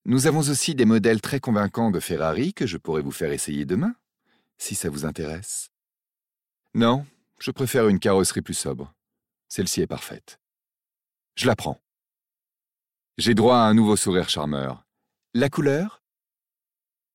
Nous 0.06 0.26
avons 0.26 0.48
aussi 0.48 0.74
des 0.74 0.86
modèles 0.86 1.20
très 1.20 1.40
convaincants 1.40 1.90
de 1.90 2.00
Ferrari 2.00 2.54
que 2.54 2.66
je 2.66 2.78
pourrais 2.78 3.02
vous 3.02 3.10
faire 3.10 3.32
essayer 3.32 3.66
demain, 3.66 3.94
si 4.56 4.74
ça 4.74 4.88
vous 4.88 5.04
intéresse. 5.04 5.70
Non, 6.72 7.04
je 7.40 7.50
préfère 7.50 7.88
une 7.88 7.98
carrosserie 7.98 8.42
plus 8.42 8.55
sobre. 8.55 8.92
Celle-ci 9.48 9.81
est 9.81 9.87
parfaite. 9.87 10.38
Je 11.37 11.46
la 11.46 11.57
prends. 11.57 11.81
J'ai 13.16 13.35
droit 13.35 13.57
à 13.57 13.64
un 13.64 13.74
nouveau 13.74 13.96
sourire 13.96 14.29
charmeur. 14.29 14.85
La 15.35 15.48
couleur? 15.48 16.03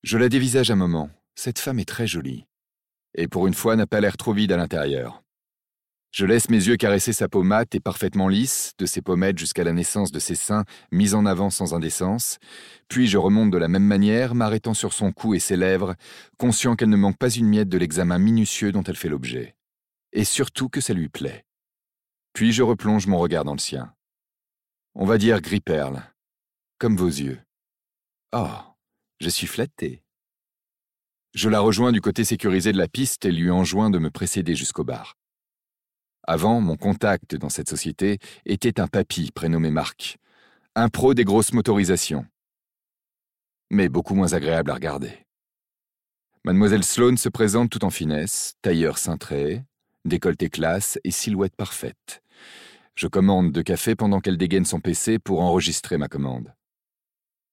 Je 0.04 0.18
la 0.18 0.30
dévisage 0.30 0.72
un 0.72 0.76
moment. 0.76 1.10
Cette 1.36 1.60
femme 1.60 1.80
est 1.80 1.88
très 1.88 2.08
jolie. 2.08 2.46
Et 3.14 3.28
pour 3.28 3.48
une 3.48 3.54
fois 3.54 3.76
n'a 3.76 3.88
pas 3.88 4.02
l'air 4.02 4.18
trop 4.18 4.34
vide 4.34 4.52
à 4.52 4.58
l'intérieur. 4.58 5.22
Je 6.12 6.26
laisse 6.26 6.50
mes 6.50 6.66
yeux 6.66 6.78
caresser 6.78 7.12
sa 7.12 7.28
peau 7.28 7.44
mate 7.44 7.76
et 7.76 7.80
parfaitement 7.82 8.30
lisse, 8.30 8.72
de 8.78 8.86
ses 8.86 9.02
pommettes 9.02 9.38
jusqu'à 9.38 9.66
la 9.66 9.74
naissance 9.74 10.12
de 10.12 10.20
ses 10.20 10.36
seins 10.36 10.64
mis 10.92 11.14
en 11.14 11.26
avant 11.26 11.50
sans 11.50 11.74
indécence, 11.74 12.38
puis 12.88 13.08
je 13.08 13.18
remonte 13.18 13.52
de 13.52 13.58
la 13.58 13.68
même 13.68 13.84
manière, 13.84 14.34
m'arrêtant 14.34 14.74
sur 14.74 14.94
son 14.94 15.12
cou 15.12 15.34
et 15.34 15.40
ses 15.40 15.58
lèvres, 15.58 15.96
conscient 16.38 16.78
qu'elle 16.78 16.90
ne 16.90 16.96
manque 16.96 17.18
pas 17.18 17.30
une 17.30 17.50
miette 17.50 17.68
de 17.68 17.78
l'examen 17.78 18.18
minutieux 18.18 18.72
dont 18.72 18.84
elle 18.84 18.96
fait 18.96 19.10
l'objet. 19.10 19.55
Et 20.16 20.24
surtout 20.24 20.70
que 20.70 20.80
ça 20.80 20.94
lui 20.94 21.10
plaît. 21.10 21.46
Puis 22.32 22.54
je 22.54 22.64
replonge 22.64 23.06
mon 23.06 23.20
regard 23.20 23.44
dans 23.44 23.54
le 23.54 23.60
sien. 23.60 23.94
On 24.96 25.06
va 25.06 25.18
dire 25.18 25.42
gris 25.42 25.60
perle, 25.60 26.02
comme 26.80 26.96
vos 26.96 27.10
yeux. 27.10 27.42
Oh, 28.32 28.48
je 29.20 29.28
suis 29.28 29.46
flatté. 29.46 30.04
Je 31.34 31.50
la 31.50 31.60
rejoins 31.60 31.92
du 31.92 32.00
côté 32.00 32.24
sécurisé 32.24 32.72
de 32.72 32.78
la 32.78 32.88
piste 32.88 33.26
et 33.26 33.32
lui 33.32 33.52
enjoins 33.52 33.90
de 33.90 34.00
me 34.00 34.10
précéder 34.10 34.56
jusqu'au 34.56 34.86
bar. 34.86 35.18
Avant, 36.24 36.62
mon 36.62 36.78
contact 36.78 37.36
dans 37.36 37.50
cette 37.50 37.70
société 37.70 38.20
était 38.46 38.80
un 38.80 38.88
papy 38.88 39.32
prénommé 39.32 39.70
Marc, 39.70 40.18
un 40.76 40.88
pro 40.88 41.14
des 41.14 41.26
grosses 41.26 41.52
motorisations, 41.52 42.26
mais 43.70 43.90
beaucoup 43.90 44.16
moins 44.16 44.32
agréable 44.32 44.72
à 44.72 44.76
regarder. 44.76 45.26
Mademoiselle 46.46 46.86
Sloane 46.86 47.18
se 47.18 47.28
présente 47.28 47.70
tout 47.70 47.84
en 47.84 47.90
finesse, 47.90 48.54
tailleur 48.62 48.98
cintré, 48.98 49.66
décolleté 50.06 50.50
classe 50.50 51.00
et 51.04 51.12
silhouette 51.12 51.56
parfaite. 51.56 52.22
Je 52.96 53.08
commande 53.08 53.52
deux 53.52 53.64
cafés 53.64 53.96
pendant 53.96 54.22
qu'elle 54.22 54.38
dégaine 54.38 54.66
son 54.66 54.80
PC 54.80 55.20
pour 55.20 55.42
enregistrer 55.42 55.98
ma 55.98 56.08
commande. 56.08 56.54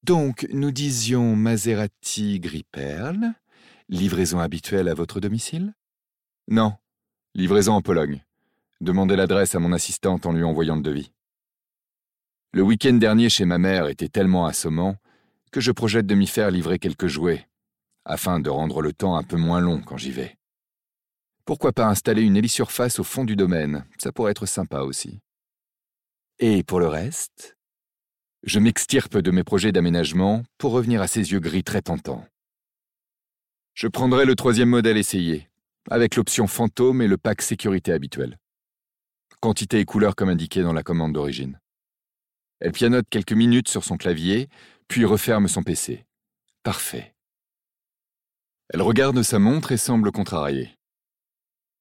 Donc, 0.04 0.46
nous 0.52 0.70
disions 0.70 1.36
Maserati 1.36 2.40
gris 2.40 2.66
livraison 3.88 4.38
habituelle 4.38 4.88
à 4.88 4.94
votre 4.94 5.20
domicile? 5.20 5.74
Non, 6.48 6.74
livraison 7.34 7.74
en 7.74 7.82
Pologne. 7.82 8.24
Demandez 8.80 9.16
l'adresse 9.16 9.54
à 9.54 9.60
mon 9.60 9.72
assistante 9.72 10.26
en 10.26 10.32
lui 10.32 10.42
envoyant 10.42 10.76
le 10.76 10.82
devis. 10.82 11.12
Le 12.52 12.62
week-end 12.62 12.94
dernier 12.94 13.30
chez 13.30 13.44
ma 13.44 13.58
mère 13.58 13.86
était 13.86 14.08
tellement 14.08 14.46
assommant 14.46 14.96
que 15.52 15.60
je 15.60 15.70
projette 15.70 16.06
de 16.06 16.14
m'y 16.14 16.26
faire 16.26 16.50
livrer 16.50 16.78
quelques 16.78 17.06
jouets, 17.06 17.48
afin 18.04 18.40
de 18.40 18.50
rendre 18.50 18.82
le 18.82 18.92
temps 18.92 19.16
un 19.16 19.22
peu 19.22 19.36
moins 19.36 19.60
long 19.60 19.80
quand 19.80 19.96
j'y 19.96 20.10
vais. 20.10 20.36
Pourquoi 21.44 21.72
pas 21.72 21.88
installer 21.88 22.22
une 22.22 22.36
hélisurface 22.36 23.00
au 23.00 23.04
fond 23.04 23.24
du 23.24 23.34
domaine? 23.34 23.84
Ça 23.98 24.12
pourrait 24.12 24.30
être 24.30 24.46
sympa 24.46 24.80
aussi. 24.80 25.20
Et 26.38 26.62
pour 26.62 26.78
le 26.78 26.86
reste? 26.86 27.56
Je 28.44 28.58
m'extirpe 28.58 29.18
de 29.18 29.30
mes 29.30 29.44
projets 29.44 29.72
d'aménagement 29.72 30.44
pour 30.58 30.72
revenir 30.72 31.02
à 31.02 31.08
ses 31.08 31.32
yeux 31.32 31.40
gris 31.40 31.64
très 31.64 31.82
tentants. 31.82 32.26
Je 33.74 33.88
prendrai 33.88 34.24
le 34.24 34.36
troisième 34.36 34.68
modèle 34.68 34.96
essayé, 34.96 35.48
avec 35.90 36.16
l'option 36.16 36.46
fantôme 36.46 37.02
et 37.02 37.08
le 37.08 37.18
pack 37.18 37.42
sécurité 37.42 37.92
habituel. 37.92 38.38
quantité 39.40 39.80
et 39.80 39.84
couleur 39.84 40.14
comme 40.14 40.28
indiqué 40.28 40.62
dans 40.62 40.72
la 40.72 40.84
commande 40.84 41.12
d'origine. 41.12 41.58
Elle 42.60 42.70
pianote 42.70 43.06
quelques 43.10 43.32
minutes 43.32 43.68
sur 43.68 43.82
son 43.82 43.96
clavier, 43.96 44.48
puis 44.86 45.04
referme 45.04 45.48
son 45.48 45.64
PC. 45.64 46.06
Parfait. 46.62 47.14
Elle 48.68 48.82
regarde 48.82 49.20
sa 49.22 49.40
montre 49.40 49.72
et 49.72 49.76
semble 49.76 50.12
contrariée. 50.12 50.76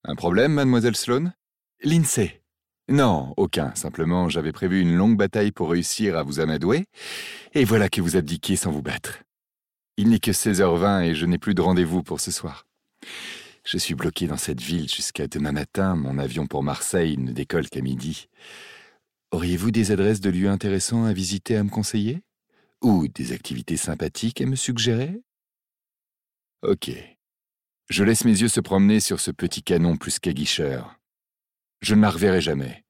Un 0.03 0.15
problème, 0.15 0.53
mademoiselle 0.53 0.95
Sloane? 0.95 1.33
Lindsay. 1.83 2.41
Non, 2.87 3.33
aucun. 3.37 3.73
Simplement, 3.75 4.29
j'avais 4.29 4.51
prévu 4.51 4.81
une 4.81 4.95
longue 4.95 5.17
bataille 5.17 5.51
pour 5.51 5.69
réussir 5.69 6.17
à 6.17 6.23
vous 6.23 6.39
amadouer, 6.39 6.85
et 7.53 7.63
voilà 7.63 7.89
que 7.89 8.01
vous 8.01 8.17
abdiquez 8.17 8.55
sans 8.55 8.71
vous 8.71 8.81
battre. 8.81 9.19
Il 9.97 10.09
n'est 10.09 10.19
que 10.19 10.31
16h20 10.31 11.03
et 11.03 11.15
je 11.15 11.25
n'ai 11.25 11.37
plus 11.37 11.53
de 11.53 11.61
rendez-vous 11.61 12.01
pour 12.01 12.19
ce 12.19 12.31
soir. 12.31 12.65
Je 13.63 13.77
suis 13.77 13.93
bloqué 13.93 14.25
dans 14.25 14.37
cette 14.37 14.61
ville 14.61 14.89
jusqu'à 14.89 15.27
demain 15.27 15.51
matin. 15.51 15.95
Mon 15.95 16.17
avion 16.17 16.47
pour 16.47 16.63
Marseille 16.63 17.17
ne 17.17 17.31
décolle 17.31 17.69
qu'à 17.69 17.81
midi. 17.81 18.27
Auriez-vous 19.31 19.71
des 19.71 19.91
adresses 19.91 20.19
de 20.19 20.31
lieux 20.31 20.49
intéressants 20.49 21.05
à 21.05 21.13
visiter 21.13 21.55
à 21.55 21.63
me 21.63 21.69
conseiller? 21.69 22.23
Ou 22.81 23.07
des 23.07 23.31
activités 23.31 23.77
sympathiques 23.77 24.41
à 24.41 24.45
me 24.47 24.55
suggérer? 24.55 25.21
Ok. 26.63 26.91
Je 27.89 28.03
laisse 28.03 28.25
mes 28.25 28.39
yeux 28.39 28.47
se 28.47 28.59
promener 28.59 28.99
sur 28.99 29.19
ce 29.19 29.31
petit 29.31 29.63
canon 29.63 29.97
plus 29.97 30.19
qu'aguicheur. 30.19 30.99
Je 31.81 31.95
ne 31.95 32.01
la 32.01 32.09
reverrai 32.09 32.41
jamais, 32.41 32.85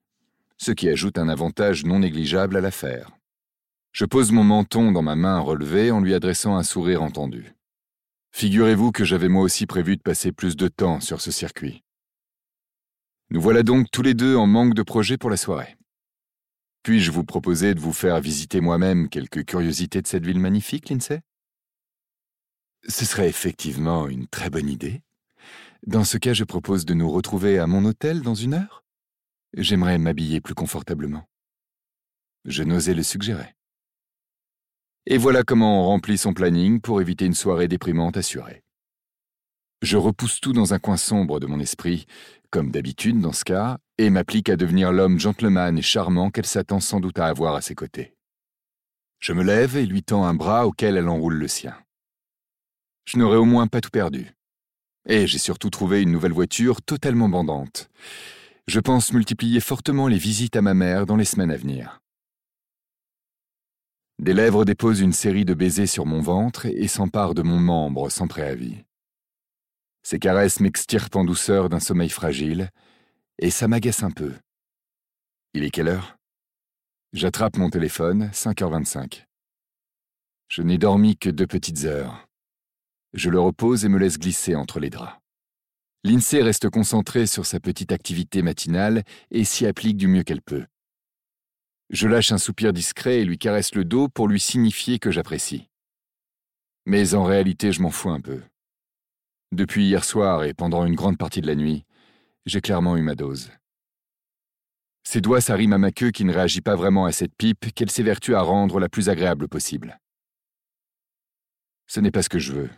ce 0.57 0.71
qui 0.71 0.89
ajoute 0.89 1.17
un 1.17 1.29
avantage 1.29 1.85
non 1.85 1.99
négligeable 1.99 2.57
à 2.57 2.61
l'affaire. 2.61 3.11
Je 3.93 4.05
pose 4.05 4.31
mon 4.31 4.43
menton 4.43 4.91
dans 4.91 5.01
ma 5.01 5.15
main 5.15 5.39
relevée 5.39 5.91
en 5.91 5.99
lui 5.99 6.13
adressant 6.13 6.55
un 6.55 6.63
sourire 6.63 7.03
entendu. 7.03 7.53
Figurez-vous 8.31 8.91
que 8.91 9.03
j'avais 9.03 9.27
moi 9.27 9.43
aussi 9.43 9.65
prévu 9.65 9.97
de 9.97 10.01
passer 10.01 10.31
plus 10.31 10.55
de 10.55 10.67
temps 10.67 11.01
sur 11.01 11.19
ce 11.19 11.31
circuit. 11.31 11.83
Nous 13.29 13.41
voilà 13.41 13.63
donc 13.63 13.89
tous 13.91 14.01
les 14.01 14.13
deux 14.13 14.35
en 14.35 14.47
manque 14.47 14.73
de 14.73 14.83
projet 14.83 15.17
pour 15.17 15.29
la 15.29 15.37
soirée. 15.37 15.77
Puis-je 16.83 17.11
vous 17.11 17.23
proposer 17.23 17.75
de 17.75 17.79
vous 17.79 17.93
faire 17.93 18.19
visiter 18.19 18.59
moi-même 18.59 19.09
quelques 19.09 19.45
curiosités 19.45 20.01
de 20.01 20.07
cette 20.07 20.25
ville 20.25 20.39
magnifique, 20.39 20.89
Lindsay? 20.89 21.21
Ce 22.87 23.05
serait 23.05 23.29
effectivement 23.29 24.07
une 24.07 24.27
très 24.27 24.49
bonne 24.49 24.69
idée. 24.69 25.01
Dans 25.85 26.03
ce 26.03 26.17
cas, 26.17 26.33
je 26.33 26.43
propose 26.43 26.85
de 26.85 26.93
nous 26.93 27.09
retrouver 27.09 27.59
à 27.59 27.67
mon 27.67 27.85
hôtel 27.85 28.21
dans 28.21 28.35
une 28.35 28.53
heure. 28.53 28.83
J'aimerais 29.55 29.97
m'habiller 29.97 30.41
plus 30.41 30.55
confortablement. 30.55 31.27
Je 32.45 32.63
n'osais 32.63 32.93
le 32.93 33.03
suggérer. 33.03 33.55
Et 35.05 35.17
voilà 35.17 35.43
comment 35.43 35.81
on 35.81 35.85
remplit 35.87 36.17
son 36.17 36.33
planning 36.33 36.79
pour 36.79 37.01
éviter 37.01 37.25
une 37.25 37.33
soirée 37.33 37.67
déprimante 37.67 38.17
assurée. 38.17 38.63
Je 39.81 39.97
repousse 39.97 40.39
tout 40.39 40.53
dans 40.53 40.73
un 40.75 40.79
coin 40.79 40.97
sombre 40.97 41.39
de 41.39 41.47
mon 41.47 41.59
esprit, 41.59 42.05
comme 42.51 42.69
d'habitude 42.69 43.19
dans 43.19 43.33
ce 43.33 43.43
cas, 43.43 43.79
et 43.97 44.11
m'applique 44.11 44.49
à 44.49 44.55
devenir 44.55 44.91
l'homme 44.91 45.19
gentleman 45.19 45.77
et 45.77 45.81
charmant 45.81 46.29
qu'elle 46.29 46.45
s'attend 46.45 46.79
sans 46.79 46.99
doute 46.99 47.17
à 47.17 47.25
avoir 47.25 47.55
à 47.55 47.61
ses 47.61 47.73
côtés. 47.73 48.13
Je 49.19 49.33
me 49.33 49.43
lève 49.43 49.77
et 49.77 49.85
lui 49.85 50.03
tends 50.03 50.25
un 50.25 50.35
bras 50.35 50.67
auquel 50.67 50.97
elle 50.97 51.09
enroule 51.09 51.35
le 51.35 51.47
sien. 51.47 51.75
Je 53.05 53.17
n'aurais 53.17 53.37
au 53.37 53.45
moins 53.45 53.67
pas 53.67 53.81
tout 53.81 53.89
perdu. 53.89 54.31
Et 55.07 55.27
j'ai 55.27 55.39
surtout 55.39 55.69
trouvé 55.69 56.01
une 56.01 56.11
nouvelle 56.11 56.33
voiture 56.33 56.81
totalement 56.81 57.29
bandante. 57.29 57.89
Je 58.67 58.79
pense 58.79 59.13
multiplier 59.13 59.59
fortement 59.59 60.07
les 60.07 60.17
visites 60.17 60.55
à 60.55 60.61
ma 60.61 60.73
mère 60.73 61.05
dans 61.05 61.15
les 61.15 61.25
semaines 61.25 61.51
à 61.51 61.57
venir. 61.57 62.01
Des 64.19 64.33
lèvres 64.33 64.65
déposent 64.65 64.99
une 64.99 65.13
série 65.13 65.45
de 65.45 65.55
baisers 65.55 65.87
sur 65.87 66.05
mon 66.05 66.21
ventre 66.21 66.67
et 66.67 66.87
s'emparent 66.87 67.33
de 67.33 67.41
mon 67.41 67.59
membre 67.59 68.09
sans 68.09 68.27
préavis. 68.27 68.83
Ces 70.03 70.19
caresses 70.19 70.59
m'extirpent 70.59 71.15
en 71.15 71.23
douceur 71.23 71.69
d'un 71.69 71.79
sommeil 71.79 72.09
fragile, 72.09 72.69
et 73.39 73.49
ça 73.49 73.67
m'agace 73.67 74.03
un 74.03 74.11
peu. 74.11 74.33
Il 75.53 75.63
est 75.63 75.71
quelle 75.71 75.87
heure? 75.87 76.17
J'attrape 77.13 77.57
mon 77.57 77.69
téléphone, 77.69 78.29
5h25. 78.31 79.25
Je 80.47 80.61
n'ai 80.61 80.77
dormi 80.77 81.17
que 81.17 81.29
deux 81.29 81.47
petites 81.47 81.85
heures. 81.85 82.27
Je 83.13 83.29
le 83.29 83.39
repose 83.39 83.85
et 83.85 83.89
me 83.89 83.97
laisse 83.97 84.17
glisser 84.17 84.55
entre 84.55 84.79
les 84.79 84.89
draps. 84.89 85.19
Lindsay 86.03 86.41
reste 86.41 86.69
concentrée 86.69 87.27
sur 87.27 87.45
sa 87.45 87.59
petite 87.59 87.91
activité 87.91 88.41
matinale 88.41 89.03
et 89.29 89.43
s'y 89.43 89.65
applique 89.65 89.97
du 89.97 90.07
mieux 90.07 90.23
qu'elle 90.23 90.41
peut. 90.41 90.65
Je 91.91 92.07
lâche 92.07 92.31
un 92.31 92.37
soupir 92.37 92.73
discret 92.73 93.19
et 93.19 93.25
lui 93.25 93.37
caresse 93.37 93.75
le 93.75 93.85
dos 93.85 94.07
pour 94.07 94.27
lui 94.27 94.39
signifier 94.39 94.97
que 94.97 95.11
j'apprécie. 95.11 95.67
Mais 96.85 97.13
en 97.13 97.23
réalité, 97.23 97.71
je 97.71 97.81
m'en 97.81 97.91
fous 97.91 98.09
un 98.09 98.21
peu. 98.21 98.41
Depuis 99.51 99.85
hier 99.85 100.03
soir 100.03 100.43
et 100.43 100.53
pendant 100.53 100.85
une 100.85 100.95
grande 100.95 101.17
partie 101.17 101.41
de 101.41 101.47
la 101.47 101.55
nuit, 101.55 101.85
j'ai 102.45 102.61
clairement 102.61 102.95
eu 102.97 103.01
ma 103.01 103.15
dose. 103.15 103.51
Ses 105.03 105.19
doigts 105.21 105.41
s'arriment 105.41 105.73
à 105.73 105.77
ma 105.77 105.91
queue 105.91 106.11
qui 106.11 106.23
ne 106.23 106.33
réagit 106.33 106.61
pas 106.61 106.75
vraiment 106.75 107.05
à 107.05 107.11
cette 107.11 107.35
pipe 107.35 107.73
qu'elle 107.73 107.91
s'évertue 107.91 108.35
à 108.35 108.41
rendre 108.41 108.79
la 108.79 108.87
plus 108.87 109.09
agréable 109.09 109.47
possible. 109.47 109.99
Ce 111.87 111.99
n'est 111.99 112.11
pas 112.11 112.23
ce 112.23 112.29
que 112.29 112.39
je 112.39 112.53
veux. 112.53 112.69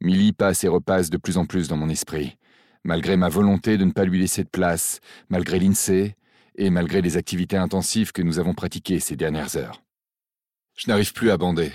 Millie 0.00 0.32
passe 0.32 0.64
et 0.64 0.68
repasse 0.68 1.10
de 1.10 1.16
plus 1.16 1.38
en 1.38 1.46
plus 1.46 1.68
dans 1.68 1.76
mon 1.76 1.88
esprit, 1.88 2.36
malgré 2.84 3.16
ma 3.16 3.28
volonté 3.28 3.78
de 3.78 3.84
ne 3.84 3.92
pas 3.92 4.04
lui 4.04 4.20
laisser 4.20 4.44
de 4.44 4.48
place, 4.48 5.00
malgré 5.28 5.58
l'INSEE, 5.58 6.14
et 6.58 6.70
malgré 6.70 7.00
les 7.00 7.16
activités 7.16 7.56
intensives 7.56 8.12
que 8.12 8.22
nous 8.22 8.38
avons 8.38 8.52
pratiquées 8.52 9.00
ces 9.00 9.16
dernières 9.16 9.56
heures. 9.56 9.82
Je 10.76 10.88
n'arrive 10.88 11.12
plus 11.12 11.30
à 11.30 11.36
bander. 11.36 11.72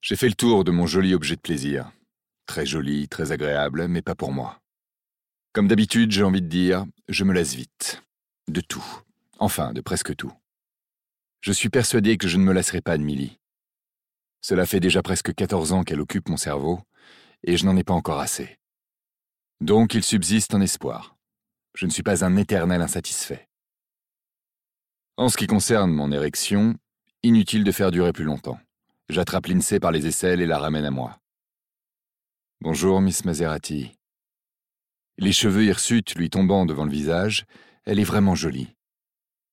J'ai 0.00 0.16
fait 0.16 0.28
le 0.28 0.34
tour 0.34 0.64
de 0.64 0.70
mon 0.70 0.86
joli 0.86 1.14
objet 1.14 1.36
de 1.36 1.40
plaisir. 1.40 1.92
Très 2.46 2.66
joli, 2.66 3.08
très 3.08 3.32
agréable, 3.32 3.88
mais 3.88 4.02
pas 4.02 4.14
pour 4.14 4.32
moi. 4.32 4.60
Comme 5.52 5.68
d'habitude, 5.68 6.10
j'ai 6.10 6.22
envie 6.22 6.42
de 6.42 6.48
dire, 6.48 6.84
je 7.08 7.24
me 7.24 7.32
laisse 7.32 7.54
vite. 7.54 8.02
De 8.48 8.60
tout. 8.60 8.84
Enfin, 9.38 9.72
de 9.72 9.80
presque 9.80 10.16
tout. 10.16 10.32
Je 11.40 11.52
suis 11.52 11.68
persuadé 11.68 12.16
que 12.16 12.28
je 12.28 12.38
ne 12.38 12.44
me 12.44 12.52
lasserai 12.52 12.80
pas 12.80 12.98
de 12.98 13.02
Millie. 13.02 13.38
Cela 14.40 14.66
fait 14.66 14.80
déjà 14.80 15.02
presque 15.02 15.34
14 15.34 15.72
ans 15.72 15.84
qu'elle 15.84 16.00
occupe 16.00 16.28
mon 16.28 16.36
cerveau, 16.36 16.80
et 17.44 17.56
je 17.56 17.64
n'en 17.66 17.76
ai 17.76 17.84
pas 17.84 17.94
encore 17.94 18.20
assez. 18.20 18.58
Donc 19.60 19.94
il 19.94 20.02
subsiste 20.02 20.54
un 20.54 20.60
espoir. 20.60 21.16
Je 21.74 21.86
ne 21.86 21.90
suis 21.90 22.02
pas 22.02 22.24
un 22.24 22.36
éternel 22.36 22.82
insatisfait. 22.82 23.48
En 25.16 25.28
ce 25.28 25.36
qui 25.36 25.46
concerne 25.46 25.92
mon 25.92 26.10
érection, 26.10 26.76
inutile 27.22 27.64
de 27.64 27.72
faire 27.72 27.90
durer 27.90 28.12
plus 28.12 28.24
longtemps. 28.24 28.58
J'attrape 29.08 29.46
Lindsay 29.46 29.78
par 29.78 29.92
les 29.92 30.06
aisselles 30.06 30.40
et 30.40 30.46
la 30.46 30.58
ramène 30.58 30.84
à 30.84 30.90
moi. 30.90 31.18
Bonjour, 32.60 33.00
Miss 33.00 33.24
Maserati. 33.24 33.92
Les 35.18 35.32
cheveux 35.32 35.64
hirsutes 35.64 36.14
lui 36.16 36.30
tombant 36.30 36.66
devant 36.66 36.84
le 36.84 36.90
visage, 36.90 37.44
elle 37.84 38.00
est 38.00 38.04
vraiment 38.04 38.34
jolie. 38.34 38.74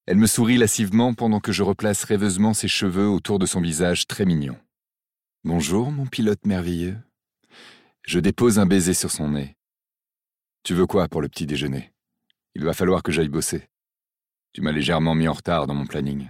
Elle 0.07 0.17
me 0.17 0.27
sourit 0.27 0.57
lascivement 0.57 1.13
pendant 1.13 1.39
que 1.39 1.51
je 1.51 1.61
replace 1.61 2.03
rêveusement 2.05 2.53
ses 2.53 2.67
cheveux 2.67 3.07
autour 3.07 3.37
de 3.37 3.45
son 3.45 3.61
visage 3.61 4.07
très 4.07 4.25
mignon. 4.25 4.57
Bonjour, 5.43 5.91
mon 5.91 6.07
pilote 6.07 6.45
merveilleux. 6.45 6.97
Je 8.03 8.19
dépose 8.19 8.59
un 8.59 8.65
baiser 8.65 8.93
sur 8.93 9.11
son 9.11 9.29
nez. 9.29 9.55
Tu 10.63 10.73
veux 10.73 10.87
quoi 10.87 11.07
pour 11.07 11.21
le 11.21 11.29
petit 11.29 11.45
déjeuner? 11.45 11.93
Il 12.55 12.63
va 12.63 12.73
falloir 12.73 13.03
que 13.03 13.11
j'aille 13.11 13.29
bosser. 13.29 13.69
Tu 14.53 14.61
m'as 14.61 14.71
légèrement 14.71 15.15
mis 15.15 15.27
en 15.27 15.33
retard 15.33 15.67
dans 15.67 15.75
mon 15.75 15.85
planning. 15.85 16.29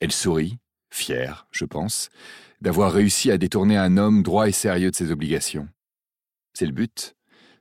Elle 0.00 0.12
sourit, 0.12 0.58
fière, 0.90 1.46
je 1.52 1.64
pense, 1.64 2.08
d'avoir 2.60 2.92
réussi 2.92 3.30
à 3.30 3.38
détourner 3.38 3.76
un 3.76 3.96
homme 3.96 4.22
droit 4.22 4.48
et 4.48 4.52
sérieux 4.52 4.90
de 4.90 4.96
ses 4.96 5.10
obligations. 5.10 5.68
C'est 6.54 6.66
le 6.66 6.72
but. 6.72 7.14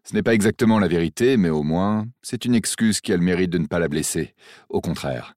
Ce 0.03 0.13
n'est 0.13 0.23
pas 0.23 0.33
exactement 0.33 0.79
la 0.79 0.87
vérité, 0.87 1.37
mais 1.37 1.49
au 1.49 1.63
moins, 1.63 2.07
c'est 2.21 2.45
une 2.45 2.55
excuse 2.55 3.01
qui 3.01 3.11
a 3.11 3.17
le 3.17 3.23
mérite 3.23 3.49
de 3.49 3.57
ne 3.57 3.67
pas 3.67 3.79
la 3.79 3.87
blesser. 3.87 4.33
Au 4.69 4.81
contraire. 4.81 5.33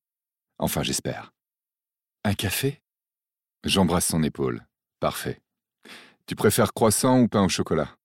Enfin, 0.58 0.82
j'espère. 0.82 1.32
Un 2.24 2.34
café? 2.34 2.82
J'embrasse 3.64 4.06
son 4.06 4.22
épaule. 4.22 4.66
Parfait. 5.00 5.40
Tu 6.28 6.36
préfères 6.36 6.74
croissant 6.74 7.20
ou 7.20 7.26
pain 7.26 7.42
au 7.42 7.48
chocolat? 7.48 7.96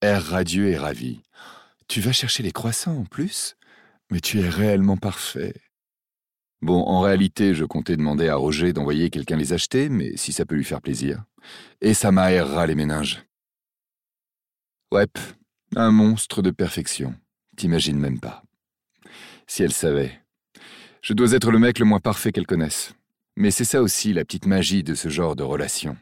Air 0.00 0.24
radieux 0.24 0.68
et 0.68 0.78
ravi. 0.78 1.20
Tu 1.88 2.00
vas 2.00 2.12
chercher 2.12 2.42
les 2.42 2.52
croissants 2.52 2.96
en 2.96 3.04
plus? 3.04 3.56
Mais 4.10 4.20
tu 4.20 4.40
es 4.40 4.48
réellement 4.48 4.96
parfait. 4.96 5.52
Bon, 6.62 6.80
en 6.80 7.00
réalité, 7.00 7.54
je 7.54 7.66
comptais 7.66 7.98
demander 7.98 8.30
à 8.30 8.36
Roger 8.36 8.72
d'envoyer 8.72 9.10
quelqu'un 9.10 9.36
les 9.36 9.52
acheter, 9.52 9.90
mais 9.90 10.16
si 10.16 10.32
ça 10.32 10.46
peut 10.46 10.54
lui 10.54 10.64
faire 10.64 10.80
plaisir. 10.80 11.22
Et 11.82 11.92
ça 11.92 12.10
m'aérera 12.12 12.66
les 12.66 12.74
méninges. 12.74 13.22
Ouais, 14.90 15.06
un 15.76 15.90
monstre 15.90 16.40
de 16.40 16.50
perfection. 16.50 17.14
T'imagines 17.58 17.98
même 17.98 18.20
pas. 18.20 18.42
Si 19.46 19.62
elle 19.62 19.74
savait. 19.74 20.18
Je 21.02 21.12
dois 21.12 21.32
être 21.32 21.50
le 21.50 21.58
mec 21.58 21.78
le 21.78 21.84
moins 21.84 22.00
parfait 22.00 22.32
qu'elle 22.32 22.46
connaisse. 22.46 22.94
Mais 23.36 23.50
c'est 23.50 23.64
ça 23.64 23.82
aussi 23.82 24.14
la 24.14 24.24
petite 24.24 24.46
magie 24.46 24.82
de 24.82 24.94
ce 24.94 25.10
genre 25.10 25.36
de 25.36 25.42
relation. 25.42 25.98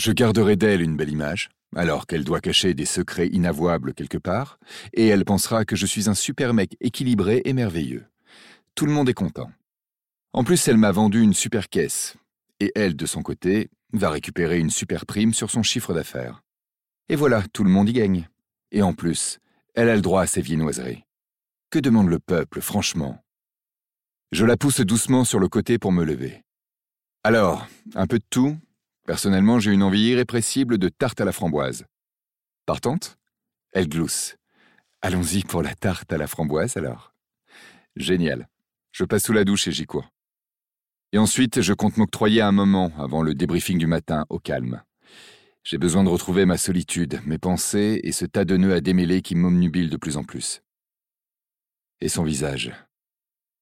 Je 0.00 0.12
garderai 0.12 0.56
d'elle 0.56 0.80
une 0.80 0.96
belle 0.96 1.10
image, 1.10 1.50
alors 1.76 2.06
qu'elle 2.06 2.24
doit 2.24 2.40
cacher 2.40 2.72
des 2.72 2.86
secrets 2.86 3.26
inavouables 3.26 3.92
quelque 3.92 4.16
part, 4.16 4.58
et 4.94 5.06
elle 5.08 5.26
pensera 5.26 5.66
que 5.66 5.76
je 5.76 5.84
suis 5.84 6.08
un 6.08 6.14
super 6.14 6.54
mec 6.54 6.74
équilibré 6.80 7.42
et 7.44 7.52
merveilleux. 7.52 8.06
Tout 8.74 8.86
le 8.86 8.92
monde 8.92 9.10
est 9.10 9.14
content. 9.14 9.50
En 10.32 10.42
plus, 10.42 10.66
elle 10.68 10.78
m'a 10.78 10.90
vendu 10.90 11.20
une 11.20 11.34
super 11.34 11.68
caisse, 11.68 12.16
et 12.60 12.72
elle, 12.74 12.96
de 12.96 13.04
son 13.04 13.20
côté, 13.20 13.68
va 13.92 14.08
récupérer 14.08 14.58
une 14.58 14.70
super 14.70 15.04
prime 15.04 15.34
sur 15.34 15.50
son 15.50 15.62
chiffre 15.62 15.92
d'affaires. 15.92 16.42
Et 17.10 17.14
voilà, 17.14 17.42
tout 17.52 17.62
le 17.62 17.68
monde 17.68 17.90
y 17.90 17.92
gagne. 17.92 18.30
Et 18.72 18.80
en 18.80 18.94
plus, 18.94 19.38
elle 19.74 19.90
a 19.90 19.96
le 19.96 20.00
droit 20.00 20.22
à 20.22 20.26
ses 20.26 20.40
viennoiseries. 20.40 21.04
Que 21.68 21.78
demande 21.78 22.08
le 22.08 22.20
peuple, 22.20 22.62
franchement? 22.62 23.22
Je 24.32 24.46
la 24.46 24.56
pousse 24.56 24.80
doucement 24.80 25.24
sur 25.24 25.40
le 25.40 25.48
côté 25.48 25.76
pour 25.78 25.92
me 25.92 26.04
lever. 26.04 26.42
Alors, 27.22 27.68
un 27.94 28.06
peu 28.06 28.18
de 28.18 28.24
tout. 28.30 28.56
Personnellement, 29.06 29.58
j'ai 29.58 29.72
une 29.72 29.82
envie 29.82 30.08
irrépressible 30.08 30.78
de 30.78 30.88
tarte 30.88 31.20
à 31.20 31.24
la 31.24 31.32
framboise. 31.32 31.86
Partante 32.66 33.18
Elle 33.72 33.88
glousse. 33.88 34.36
Allons-y 35.02 35.44
pour 35.44 35.62
la 35.62 35.74
tarte 35.74 36.12
à 36.12 36.18
la 36.18 36.26
framboise 36.26 36.76
alors. 36.76 37.14
Génial. 37.96 38.48
Je 38.92 39.04
passe 39.04 39.24
sous 39.24 39.32
la 39.32 39.44
douche 39.44 39.66
et 39.68 39.72
j'y 39.72 39.86
cours. 39.86 40.10
Et 41.12 41.18
ensuite, 41.18 41.60
je 41.60 41.72
compte 41.72 41.96
m'octroyer 41.96 42.42
un 42.42 42.52
moment 42.52 42.92
avant 42.98 43.22
le 43.22 43.34
débriefing 43.34 43.78
du 43.78 43.86
matin 43.86 44.26
au 44.28 44.38
calme. 44.38 44.82
J'ai 45.64 45.78
besoin 45.78 46.04
de 46.04 46.08
retrouver 46.08 46.46
ma 46.46 46.56
solitude, 46.56 47.20
mes 47.26 47.38
pensées 47.38 48.00
et 48.04 48.12
ce 48.12 48.24
tas 48.24 48.44
de 48.44 48.56
nœuds 48.56 48.74
à 48.74 48.80
démêler 48.80 49.20
qui 49.22 49.34
m'omnubile 49.34 49.90
de 49.90 49.96
plus 49.96 50.16
en 50.16 50.24
plus. 50.24 50.62
Et 52.00 52.08
son 52.08 52.24
visage. 52.24 52.72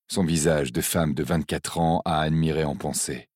Son 0.09 0.25
visage 0.25 0.73
de 0.73 0.81
femme 0.81 1.15
de 1.15 1.23
24 1.23 1.79
ans 1.79 2.03
à 2.05 2.21
admirer 2.21 2.65
en 2.65 2.77
pensée. 2.77 3.28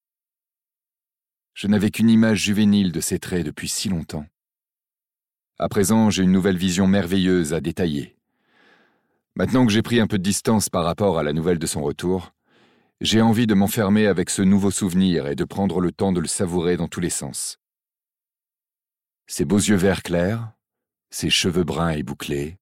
Je 1.55 1.67
n'avais 1.67 1.91
qu'une 1.91 2.11
image 2.11 2.39
juvénile 2.39 2.93
de 2.93 3.01
ses 3.01 3.19
traits 3.19 3.45
depuis 3.45 3.69
si 3.69 3.89
longtemps. 3.89 4.27
À 5.59 5.69
présent, 5.69 6.11
j'ai 6.11 6.23
une 6.23 6.33
nouvelle 6.33 6.57
vision 6.57 6.87
merveilleuse 6.87 7.55
à 7.55 7.61
détailler. 7.61 8.17
Maintenant 9.37 9.65
que 9.67 9.73
j'ai 9.73 9.83
pris 9.83 10.01
un 10.01 10.07
peu 10.07 10.19
de 10.19 10.23
distance 10.23 10.69
par 10.69 10.85
rapport 10.85 11.19
à 11.19 11.23
la 11.23 11.33
nouvelle 11.33 11.59
de 11.59 11.67
son 11.67 11.83
retour, 11.83 12.33
j'ai 13.01 13.21
envie 13.21 13.47
de 13.47 13.55
m'enfermer 13.55 14.07
avec 14.07 14.31
ce 14.31 14.43
nouveau 14.43 14.71
souvenir 14.71 15.27
et 15.27 15.35
de 15.35 15.45
prendre 15.45 15.81
le 15.81 15.93
temps 15.93 16.13
de 16.13 16.21
le 16.21 16.29
savourer 16.29 16.77
dans 16.77 16.89
tous 16.89 17.01
les 17.01 17.11
sens. 17.11 17.59
Ses 19.27 19.45
beaux 19.45 19.59
yeux 19.59 19.77
verts 19.77 20.03
clairs, 20.03 20.53
ses 21.11 21.31
cheveux 21.31 21.65
bruns 21.65 21.91
et 21.91 22.03
bouclés, 22.03 22.59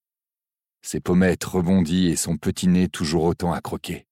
ses 0.83 1.00
pommettes 1.00 1.44
rebondies 1.44 2.09
et 2.09 2.16
son 2.16 2.37
petit 2.37 2.68
nez 2.68 2.88
toujours 2.88 3.24
autant 3.24 3.53
à 3.53 3.61
croquer. 3.61 4.07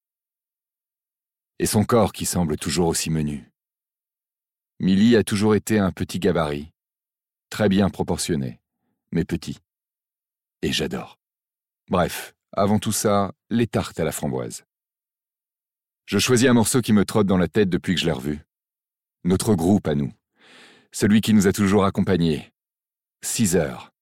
Et 1.59 1.67
son 1.67 1.85
corps 1.85 2.13
qui 2.13 2.27
semble 2.27 2.57
toujours 2.57 2.89
aussi 2.89 3.11
menu. 3.11 3.48
Millie 4.81 5.17
a 5.17 5.25
toujours 5.25 5.57
été 5.57 5.81
un 5.81 5.91
petit 5.91 6.21
gabarit, 6.21 6.73
très 7.51 7.69
bien 7.69 7.91
proportionné, 7.91 8.61
mais 9.11 9.25
petit. 9.25 9.59
Et 10.63 10.73
j'adore. 10.73 11.19
Bref, 11.89 12.37
avant 12.53 12.79
tout 12.79 12.93
ça, 12.93 13.33
les 13.51 13.67
tartes 13.67 13.99
à 13.99 14.05
la 14.05 14.13
framboise. 14.13 14.65
Je 16.07 16.19
choisis 16.19 16.49
un 16.49 16.53
morceau 16.55 16.81
qui 16.81 16.93
me 16.93 17.05
trotte 17.05 17.27
dans 17.27 17.37
la 17.37 17.49
tête 17.49 17.69
depuis 17.69 17.95
que 17.95 18.01
je 18.01 18.07
l'ai 18.07 18.13
revu. 18.13 18.41
Notre 19.25 19.55
groupe 19.55 19.89
à 19.89 19.97
nous. 19.97 20.13
Celui 20.93 21.21
qui 21.21 21.35
nous 21.35 21.49
a 21.49 21.53
toujours 21.53 21.85
accompagnés. 21.85 22.53
Six 23.23 23.57
heures. 23.57 23.93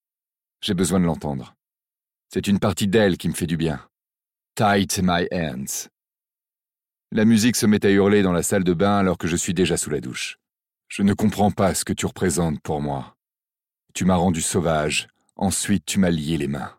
J'ai 0.61 0.75
besoin 0.75 1.01
de 1.01 1.07
l'entendre. 1.07 1.57
C'est 2.29 2.49
une 2.49 2.61
partie 2.61 2.87
d'elle 2.87 3.17
qui 3.17 3.29
me 3.29 3.35
fait 3.35 3.47
du 3.47 3.57
bien. 3.57 3.81
Tight 4.57 5.01
my 5.03 5.27
hands. 5.33 5.89
La 7.13 7.25
musique 7.25 7.57
se 7.57 7.67
met 7.67 7.85
à 7.87 7.91
hurler 7.91 8.23
dans 8.23 8.33
la 8.33 8.43
salle 8.43 8.65
de 8.65 8.75
bain 8.75 8.99
alors 8.99 9.17
que 9.17 9.27
je 9.27 9.37
suis 9.37 9.55
déjà 9.55 9.77
sous 9.77 9.91
la 9.91 10.01
douche. 10.01 10.39
Je 10.89 11.03
ne 11.03 11.15
comprends 11.15 11.51
pas 11.51 11.75
ce 11.75 11.85
que 11.85 11.93
tu 11.93 12.07
représentes 12.07 12.61
pour 12.61 12.81
moi. 12.81 13.17
Tu 13.95 14.05
m'as 14.05 14.17
rendu 14.17 14.41
sauvage, 14.41 15.09
ensuite 15.37 15.85
tu 15.87 15.99
m'as 15.99 16.11
lié 16.11 16.37
les 16.37 16.49
mains. 16.49 16.73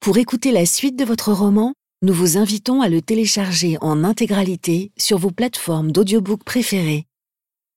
Pour 0.00 0.16
écouter 0.18 0.52
la 0.52 0.64
suite 0.64 0.96
de 0.96 1.04
votre 1.04 1.32
roman, 1.32 1.74
nous 2.02 2.14
vous 2.14 2.38
invitons 2.38 2.80
à 2.80 2.88
le 2.88 3.02
télécharger 3.02 3.76
en 3.80 4.04
intégralité 4.04 4.92
sur 4.96 5.18
vos 5.18 5.32
plateformes 5.32 5.90
d'audiobook 5.90 6.44
préférées. 6.44 7.06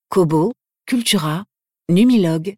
Kobo, 0.10 0.54
Cultura, 0.86 1.46
Numilog, 1.90 2.56